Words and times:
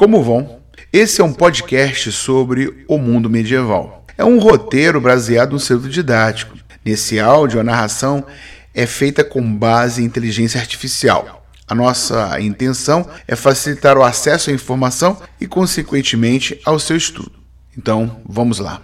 Como 0.00 0.22
vão? 0.22 0.62
Esse 0.90 1.20
é 1.20 1.24
um 1.24 1.30
podcast 1.34 2.10
sobre 2.10 2.86
o 2.88 2.96
mundo 2.96 3.28
medieval. 3.28 4.06
É 4.16 4.24
um 4.24 4.38
roteiro 4.38 4.98
baseado 4.98 5.52
no 5.52 5.60
centro 5.60 5.90
didático. 5.90 6.56
Nesse 6.82 7.20
áudio, 7.20 7.60
a 7.60 7.62
narração 7.62 8.24
é 8.72 8.86
feita 8.86 9.22
com 9.22 9.42
base 9.54 10.02
em 10.02 10.06
inteligência 10.06 10.58
artificial. 10.58 11.46
A 11.68 11.74
nossa 11.74 12.40
intenção 12.40 13.06
é 13.28 13.36
facilitar 13.36 13.98
o 13.98 14.02
acesso 14.02 14.48
à 14.48 14.54
informação 14.54 15.20
e, 15.38 15.46
consequentemente, 15.46 16.58
ao 16.64 16.78
seu 16.78 16.96
estudo. 16.96 17.32
Então, 17.76 18.22
vamos 18.24 18.58
lá. 18.58 18.80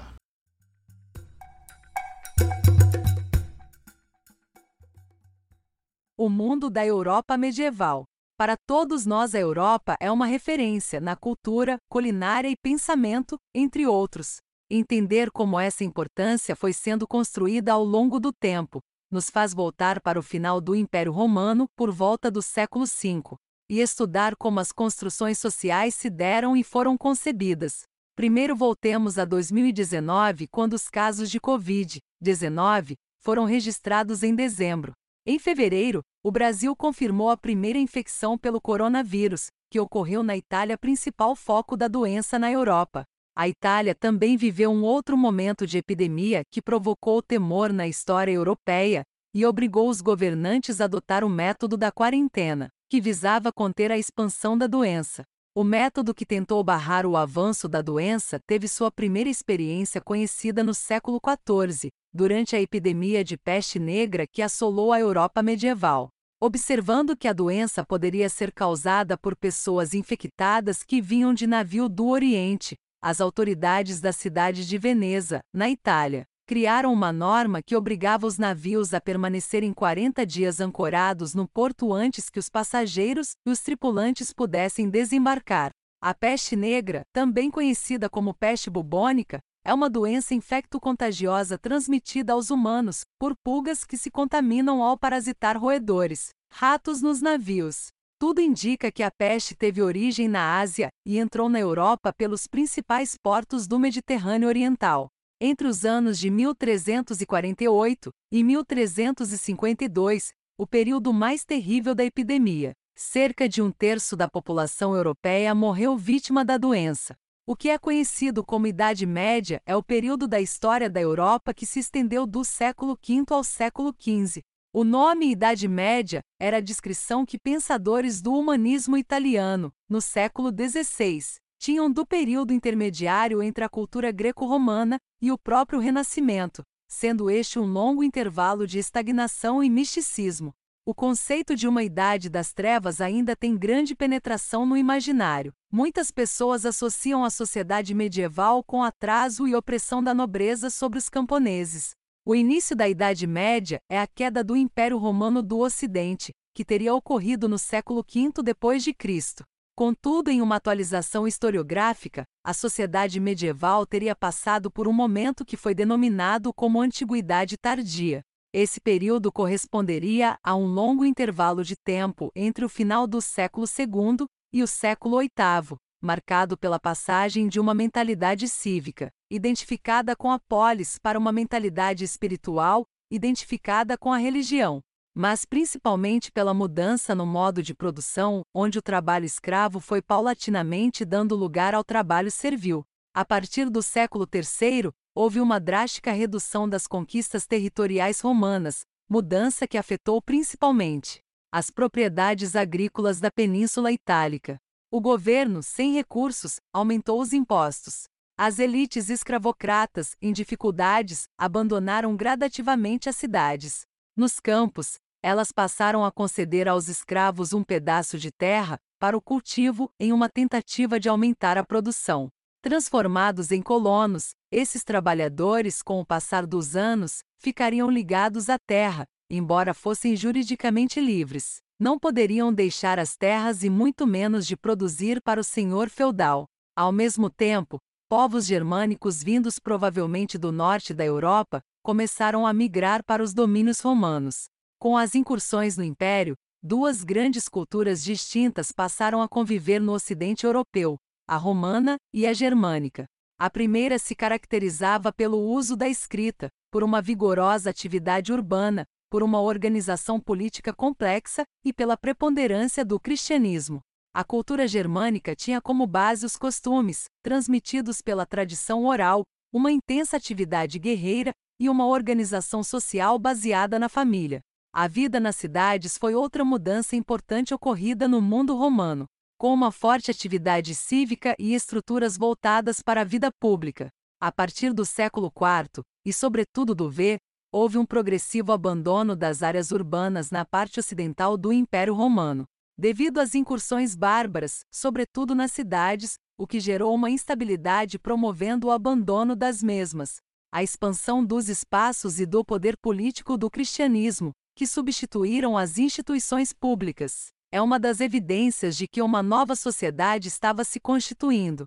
O 6.15 6.29
mundo 6.29 6.69
da 6.69 6.85
Europa 6.85 7.39
medieval. 7.39 8.05
Para 8.37 8.57
todos 8.67 9.07
nós, 9.07 9.35
a 9.35 9.39
Europa 9.39 9.97
é 9.99 10.11
uma 10.13 10.27
referência 10.27 11.01
na 11.01 11.17
cultura, 11.17 11.79
culinária 11.89 12.49
e 12.49 12.57
pensamento, 12.57 13.39
entre 13.55 13.87
outros. 13.87 14.37
Entender 14.71 15.31
como 15.31 15.59
essa 15.59 15.85
importância 15.85 16.55
foi 16.55 16.73
sendo 16.73 17.07
construída 17.07 17.73
ao 17.73 17.85
longo 17.85 18.21
do 18.21 18.33
tempo 18.33 18.81
nos 19.11 19.31
faz 19.31 19.55
voltar 19.55 20.01
para 20.01 20.19
o 20.19 20.23
final 20.23 20.61
do 20.61 20.75
Império 20.75 21.13
Romano, 21.13 21.69
por 21.77 21.91
volta 21.91 22.31
do 22.31 22.43
século 22.43 22.85
V, 22.85 23.37
e 23.71 23.81
estudar 23.81 24.37
como 24.37 24.61
as 24.61 24.73
construções 24.73 25.39
sociais 25.39 25.95
se 25.95 26.11
deram 26.11 26.57
e 26.57 26.65
foram 26.65 26.97
concebidas. 26.97 27.83
Primeiro 28.15 28.57
voltemos 28.57 29.19
a 29.19 29.25
2019, 29.25 30.49
quando 30.49 30.73
os 30.75 30.89
casos 30.89 31.31
de 31.31 31.41
Covid-19 31.41 32.97
foram 33.21 33.45
registrados 33.45 34.23
em 34.23 34.35
dezembro. 34.35 34.93
Em 35.29 35.41
fevereiro, 35.41 36.03
o 36.23 36.31
Brasil 36.31 36.77
confirmou 36.77 37.31
a 37.31 37.37
primeira 37.37 37.81
infecção 37.81 38.39
pelo 38.39 38.61
coronavírus, 38.61 39.49
que 39.69 39.81
ocorreu 39.81 40.23
na 40.23 40.37
Itália, 40.37 40.79
principal 40.79 41.35
foco 41.35 41.77
da 41.77 41.89
doença 41.89 42.39
na 42.39 42.49
Europa. 42.49 43.03
A 43.37 43.49
Itália 43.49 43.93
também 43.93 44.37
viveu 44.37 44.71
um 44.71 44.85
outro 44.85 45.17
momento 45.17 45.67
de 45.67 45.79
epidemia 45.79 46.43
que 46.49 46.63
provocou 46.63 47.21
temor 47.21 47.73
na 47.73 47.89
história 47.89 48.31
europeia 48.31 49.03
e 49.35 49.45
obrigou 49.45 49.89
os 49.89 50.01
governantes 50.01 50.81
a 50.81 50.85
adotar 50.85 51.25
o 51.25 51.29
método 51.29 51.77
da 51.77 51.91
quarentena, 51.91 52.69
que 52.89 53.01
visava 53.01 53.53
conter 53.53 53.91
a 53.91 53.99
expansão 53.99 54.57
da 54.57 54.69
doença. 54.69 55.25
O 55.59 55.65
método 55.65 56.13
que 56.13 56.27
tentou 56.27 56.63
barrar 56.63 57.07
o 57.07 57.17
avanço 57.17 57.67
da 57.67 57.81
doença 57.81 58.39
teve 58.47 58.69
sua 58.69 58.91
primeira 58.91 59.31
experiência 59.31 60.03
conhecida 60.03 60.63
no 60.63 60.75
século 60.75 61.19
XIV, 61.19 61.89
durante 62.13 62.55
a 62.55 62.61
epidemia 62.61 63.25
de 63.25 63.39
peste 63.39 63.79
negra 63.79 64.27
que 64.27 64.43
assolou 64.43 64.93
a 64.93 65.01
Europa 65.01 65.43
medieval. 65.43 66.11
Observando 66.39 67.17
que 67.17 67.27
a 67.27 67.33
doença 67.33 67.83
poderia 67.83 68.29
ser 68.29 68.53
causada 68.53 69.17
por 69.17 69.35
pessoas 69.35 69.95
infectadas 69.95 70.83
que 70.83 71.01
vinham 71.01 71.33
de 71.33 71.47
navio 71.47 71.89
do 71.89 72.09
Oriente, 72.09 72.77
as 73.01 73.19
autoridades 73.19 73.99
da 73.99 74.13
cidade 74.13 74.69
de 74.69 74.77
Veneza, 74.77 75.41
na 75.55 75.71
Itália, 75.71 76.27
criaram 76.47 76.93
uma 76.93 77.13
norma 77.13 77.61
que 77.61 77.75
obrigava 77.75 78.27
os 78.27 78.39
navios 78.39 78.95
a 78.95 79.01
permanecerem 79.01 79.73
40 79.73 80.25
dias 80.25 80.61
ancorados 80.61 81.35
no 81.35 81.49
porto 81.49 81.93
antes 81.93 82.31
que 82.31 82.39
os 82.39 82.49
passageiros 82.49 83.33
e 83.45 83.51
os 83.51 83.61
tripulantes 83.61 84.33
pudessem 84.33 84.89
desembarcar. 84.89 85.71
A 86.01 86.15
peste 86.15 86.55
negra, 86.55 87.03
também 87.13 87.51
conhecida 87.51 88.09
como 88.09 88.33
peste 88.33 88.71
bubônica, 88.71 89.41
é 89.65 89.75
uma 89.75 89.91
doença 89.91 90.35
infecto-contagiosa 90.35 91.59
transmitida 91.59 92.33
aos 92.33 92.51
humanos 92.51 93.01
por 93.19 93.35
pulgas 93.43 93.83
que 93.83 93.97
se 93.97 94.09
contaminam 94.09 94.81
ao 94.85 94.97
parasitar 94.97 95.59
roedores, 95.59 96.29
ratos 96.53 97.03
nos 97.03 97.21
navios. 97.21 97.89
Tudo 98.21 98.41
indica 98.41 98.93
que 98.93 99.03
a 99.03 99.11
peste 99.11 99.57
teve 99.57 99.83
origem 99.83 100.29
na 100.29 100.61
Ásia 100.61 100.89
e 101.05 101.19
entrou 101.19 101.49
na 101.49 101.59
Europa 101.59 102.13
pelos 102.13 102.47
principais 102.47 103.17
portos 103.21 103.67
do 103.67 103.81
Mediterrâneo 103.81 104.49
Oriental. 104.49 105.09
Entre 105.39 105.69
os 105.69 105.85
anos 105.85 106.19
de 106.19 106.31
1348 106.31 108.11
e 108.33 108.43
1352, 108.43 110.33
o 110.57 110.67
período 110.67 111.13
mais 111.13 111.45
terrível 111.45 111.95
da 111.95 112.03
epidemia, 112.03 112.73
cerca 112.95 113.47
de 113.47 113.61
um 113.61 113.71
terço 113.71 114.17
da 114.17 114.27
população 114.31 114.97
europeia 114.97 115.55
morreu 115.55 115.95
vítima 115.95 116.43
da 116.43 116.57
doença. 116.57 117.15
O 117.47 117.55
que 117.55 117.69
é 117.69 117.77
conhecido 117.79 118.43
como 118.43 118.67
Idade 118.67 119.05
Média 119.05 119.61
é 119.67 119.77
o 119.77 119.83
período 119.83 120.27
da 120.27 120.41
história 120.41 120.89
da 120.89 121.03
Europa 121.03 121.53
que 121.53 121.67
se 121.67 121.81
estendeu 121.81 122.27
do 122.27 122.43
século 122.43 122.99
V 123.07 123.25
ao 123.29 123.45
século 123.45 123.95
XV. 123.95 124.41
O 124.73 124.85
nome 124.85 125.31
Idade 125.31 125.69
Média 125.69 126.23
era 126.41 126.57
a 126.57 126.61
descrição 126.61 127.27
que 127.27 127.39
pensadores 127.39 128.23
do 128.23 128.33
humanismo 128.33 128.97
italiano, 128.97 129.71
no 129.87 130.01
século 130.01 130.49
XVI, 130.51 131.37
tinham 131.59 131.91
do 131.91 132.07
período 132.07 132.53
intermediário 132.53 133.43
entre 133.43 133.65
a 133.65 133.69
cultura 133.69 134.11
greco-romana 134.11 134.99
e 135.21 135.33
o 135.33 135.39
próprio 135.39 135.79
Renascimento, 135.79 136.63
sendo 136.89 137.31
este 137.31 137.59
um 137.59 137.65
longo 137.65 138.03
intervalo 138.03 138.67
de 138.67 138.79
estagnação 138.79 139.63
e 139.63 139.71
misticismo. 139.71 140.55
O 140.89 140.95
conceito 140.95 141.57
de 141.57 141.67
uma 141.67 141.83
idade 141.83 142.29
das 142.31 142.53
trevas 142.53 143.01
ainda 143.01 143.35
tem 143.35 143.57
grande 143.57 143.93
penetração 143.93 144.65
no 144.65 144.77
imaginário. 144.77 145.53
Muitas 145.73 146.13
pessoas 146.13 146.65
associam 146.65 147.25
a 147.25 147.31
sociedade 147.31 147.93
medieval 147.93 148.63
com 148.63 148.85
atraso 148.85 149.49
e 149.49 149.55
opressão 149.57 150.01
da 150.01 150.15
nobreza 150.15 150.71
sobre 150.71 150.97
os 150.97 151.09
camponeses. 151.09 151.91
O 152.25 152.37
início 152.37 152.77
da 152.77 152.89
Idade 152.89 153.27
Média 153.27 153.81
é 153.91 153.99
a 153.99 154.07
queda 154.07 154.45
do 154.45 154.57
Império 154.57 154.97
Romano 154.97 155.43
do 155.43 155.59
Ocidente, 155.59 156.33
que 156.55 156.65
teria 156.65 156.95
ocorrido 156.95 157.49
no 157.49 157.59
século 157.59 158.05
V 158.09 158.43
depois 158.45 158.85
de 158.85 158.95
Cristo. 158.95 159.45
Contudo, 159.77 160.31
em 160.31 160.41
uma 160.41 160.57
atualização 160.57 161.29
historiográfica, 161.29 162.25
a 162.43 162.55
sociedade 162.55 163.21
medieval 163.21 163.85
teria 163.85 164.17
passado 164.17 164.71
por 164.71 164.89
um 164.89 164.93
momento 164.93 165.45
que 165.45 165.55
foi 165.55 165.75
denominado 165.75 166.51
como 166.51 166.81
Antiguidade 166.81 167.59
Tardia. 167.59 168.23
Esse 168.55 168.81
período 168.81 169.31
corresponderia 169.31 170.39
a 170.43 170.57
um 170.57 170.65
longo 170.65 171.05
intervalo 171.05 171.63
de 171.63 171.77
tempo 171.77 172.33
entre 172.35 172.65
o 172.65 172.71
final 172.71 173.07
do 173.07 173.21
século 173.21 173.67
II 173.67 174.27
e 174.51 174.63
o 174.63 174.67
século 174.67 175.19
VIII, 175.19 175.77
marcado 176.01 176.57
pela 176.57 176.81
passagem 176.81 177.47
de 177.47 177.61
uma 177.61 177.75
mentalidade 177.75 178.49
cívica, 178.49 179.11
identificada 179.31 180.17
com 180.17 180.31
a 180.31 180.39
polis, 180.39 180.99
para 180.99 181.19
uma 181.19 181.33
mentalidade 181.33 182.03
espiritual, 182.03 182.87
identificada 183.11 183.99
com 183.99 184.11
a 184.11 184.17
religião, 184.17 184.81
mas 185.19 185.47
principalmente 185.47 186.31
pela 186.31 186.53
mudança 186.53 187.15
no 187.15 187.25
modo 187.25 187.63
de 187.63 187.75
produção, 187.75 188.43
onde 188.55 188.79
o 188.79 188.83
trabalho 188.83 189.25
escravo 189.25 189.81
foi 189.81 190.03
paulatinamente 190.03 191.07
dando 191.07 191.35
lugar 191.35 191.75
ao 191.75 191.83
trabalho 191.83 192.31
servil. 192.31 192.85
A 193.15 193.25
partir 193.25 193.71
do 193.71 193.83
século 193.83 194.29
III, 194.31 194.91
houve 195.15 195.41
uma 195.41 195.59
drástica 195.59 196.13
redução 196.13 196.69
das 196.69 196.87
conquistas 196.87 197.47
territoriais 197.47 198.21
romanas, 198.21 198.83
mudança 199.09 199.67
que 199.67 199.79
afetou 199.79 200.21
principalmente 200.21 201.21
as 201.51 201.71
propriedades 201.71 202.55
agrícolas 202.55 203.19
da 203.19 203.31
Península 203.31 203.91
Itálica. 203.91 204.59
O 204.91 205.01
governo, 205.01 205.63
sem 205.63 205.95
recursos, 205.95 206.61
aumentou 206.75 207.23
os 207.23 207.33
impostos. 207.33 208.05
As 208.37 208.59
elites 208.59 209.09
escravocratas, 209.09 210.15
em 210.21 210.31
dificuldades, 210.31 211.25
abandonaram 211.39 212.15
gradativamente 212.15 213.09
as 213.09 213.17
cidades. 213.17 213.87
Nos 214.15 214.41
campos, 214.41 214.99
elas 215.27 215.51
passaram 215.51 216.05
a 216.05 216.13
conceder 216.13 216.69
aos 216.69 216.87
escravos 216.87 217.53
um 217.53 217.65
pedaço 217.65 218.17
de 218.17 218.31
terra 218.31 218.79
para 218.97 219.17
o 219.17 219.21
cultivo 219.21 219.91
em 219.99 220.13
uma 220.13 220.29
tentativa 220.29 221.01
de 221.01 221.09
aumentar 221.09 221.59
a 221.59 221.65
produção. 221.65 222.29
Transformados 222.63 223.51
em 223.51 223.61
colonos, 223.61 224.37
esses 224.53 224.85
trabalhadores, 224.85 225.83
com 225.83 226.01
o 226.01 226.07
passar 226.07 226.47
dos 226.47 226.77
anos, 226.77 227.25
ficariam 227.41 227.91
ligados 227.91 228.49
à 228.49 228.57
terra, 228.57 229.05
embora 229.29 229.75
fossem 229.75 230.15
juridicamente 230.15 231.01
livres. 231.01 231.57
Não 231.77 231.99
poderiam 231.99 232.55
deixar 232.55 233.01
as 233.01 233.17
terras 233.17 233.65
e 233.65 233.69
muito 233.69 234.07
menos 234.07 234.47
de 234.47 234.57
produzir 234.57 235.21
para 235.21 235.41
o 235.41 235.45
senhor 235.45 235.91
feudal. 235.91 236.47
Ao 236.77 236.93
mesmo 236.93 237.29
tempo, 237.29 237.81
povos 238.09 238.47
germânicos 238.47 239.25
vindos 239.25 239.59
provavelmente 239.59 240.39
do 240.39 240.53
norte 240.53 240.95
da 240.95 241.05
Europa 241.05 241.61
começaram 241.83 242.47
a 242.47 242.53
migrar 242.53 243.03
para 243.05 243.25
os 243.25 243.35
domínios 243.35 243.81
romanos. 243.81 244.47
Com 244.79 244.95
as 244.95 245.15
incursões 245.15 245.77
no 245.79 245.83
império, 245.83 246.37
duas 246.63 247.03
grandes 247.03 247.49
culturas 247.49 248.05
distintas 248.05 248.71
passaram 248.71 249.23
a 249.23 249.29
conviver 249.29 249.81
no 249.81 249.93
ocidente 249.93 250.45
europeu, 250.45 250.99
a 251.27 251.37
romana 251.37 251.97
e 252.13 252.27
a 252.27 252.35
germânica. 252.35 253.07
A 253.39 253.49
primeira 253.49 253.99
se 253.99 254.15
caracterizava 254.15 255.13
pelo 255.13 255.39
uso 255.39 255.77
da 255.77 255.89
escrita, 255.89 256.49
por 256.71 256.83
uma 256.83 257.01
vigorosa 257.01 257.71
atividade 257.71 258.33
urbana, 258.33 258.85
por 259.11 259.23
uma 259.23 259.41
organização 259.41 260.21
política 260.21 260.75
complexa 260.75 261.45
e 261.65 261.73
pela 261.73 261.97
preponderância 261.97 262.85
do 262.85 263.01
cristianismo. 263.01 263.81
A 264.15 264.25
cultura 264.25 264.69
germânica 264.69 265.35
tinha 265.35 265.61
como 265.61 265.87
base 265.87 266.25
os 266.25 266.37
costumes, 266.37 267.05
transmitidos 267.23 268.03
pela 268.03 268.27
tradição 268.27 268.85
oral, 268.85 269.23
uma 269.53 269.73
intensa 269.73 270.17
atividade 270.19 270.79
guerreira 270.79 271.33
e 271.59 271.69
uma 271.69 271.87
organização 271.87 272.63
social 272.63 273.19
baseada 273.19 273.79
na 273.79 273.89
família. 273.89 274.43
A 274.79 274.87
vida 274.89 275.19
nas 275.19 275.37
cidades 275.37 275.97
foi 275.97 276.15
outra 276.15 276.45
mudança 276.45 276.97
importante 276.97 277.55
ocorrida 277.55 278.07
no 278.07 278.21
mundo 278.21 278.55
romano. 278.55 279.07
com 279.39 279.55
uma 279.55 279.73
forte 279.73 280.11
atividade 280.11 280.75
cívica 280.75 281.35
e 281.39 281.55
estruturas 281.55 282.19
voltadas 282.19 282.83
para 282.83 283.01
a 283.01 283.05
vida 283.05 283.31
pública. 283.41 283.89
A 284.21 284.31
partir 284.31 284.75
do 284.75 284.85
século 284.85 285.33
IV, 285.35 285.83
e 286.05 286.13
sobretudo 286.13 286.75
do 286.75 286.91
V, 286.91 287.19
houve 287.51 287.79
um 287.79 287.87
progressivo 287.87 288.53
abandono 288.53 289.17
das 289.17 289.43
áreas 289.43 289.71
urbanas 289.71 290.31
na 290.31 290.45
parte 290.45 290.79
ocidental 290.79 291.39
do 291.39 291.55
Império 291.55 291.95
Romano, 291.95 292.45
devido 292.79 293.19
às 293.19 293.35
incursões 293.35 293.95
bárbaras, 293.95 294.61
sobretudo 294.71 295.35
nas 295.35 295.53
cidades, 295.53 296.17
o 296.39 296.47
que 296.47 296.61
gerou 296.61 296.95
uma 296.95 297.09
instabilidade 297.09 297.99
promovendo 297.99 298.67
o 298.67 298.71
abandono 298.71 299.35
das 299.35 299.63
mesmas. 299.63 300.17
A 300.53 300.63
expansão 300.63 301.25
dos 301.25 301.49
espaços 301.49 302.21
e 302.21 302.27
do 302.27 302.45
poder 302.45 302.77
político 302.77 303.39
do 303.39 303.51
cristianismo, 303.51 304.33
que 304.57 304.67
substituíram 304.67 305.57
as 305.57 305.77
instituições 305.77 306.51
públicas, 306.51 307.29
é 307.53 307.61
uma 307.61 307.79
das 307.79 308.01
evidências 308.01 308.75
de 308.75 308.89
que 308.89 309.03
uma 309.03 309.23
nova 309.23 309.55
sociedade 309.55 310.29
estava 310.29 310.65
se 310.65 310.81
constituindo. 310.81 311.67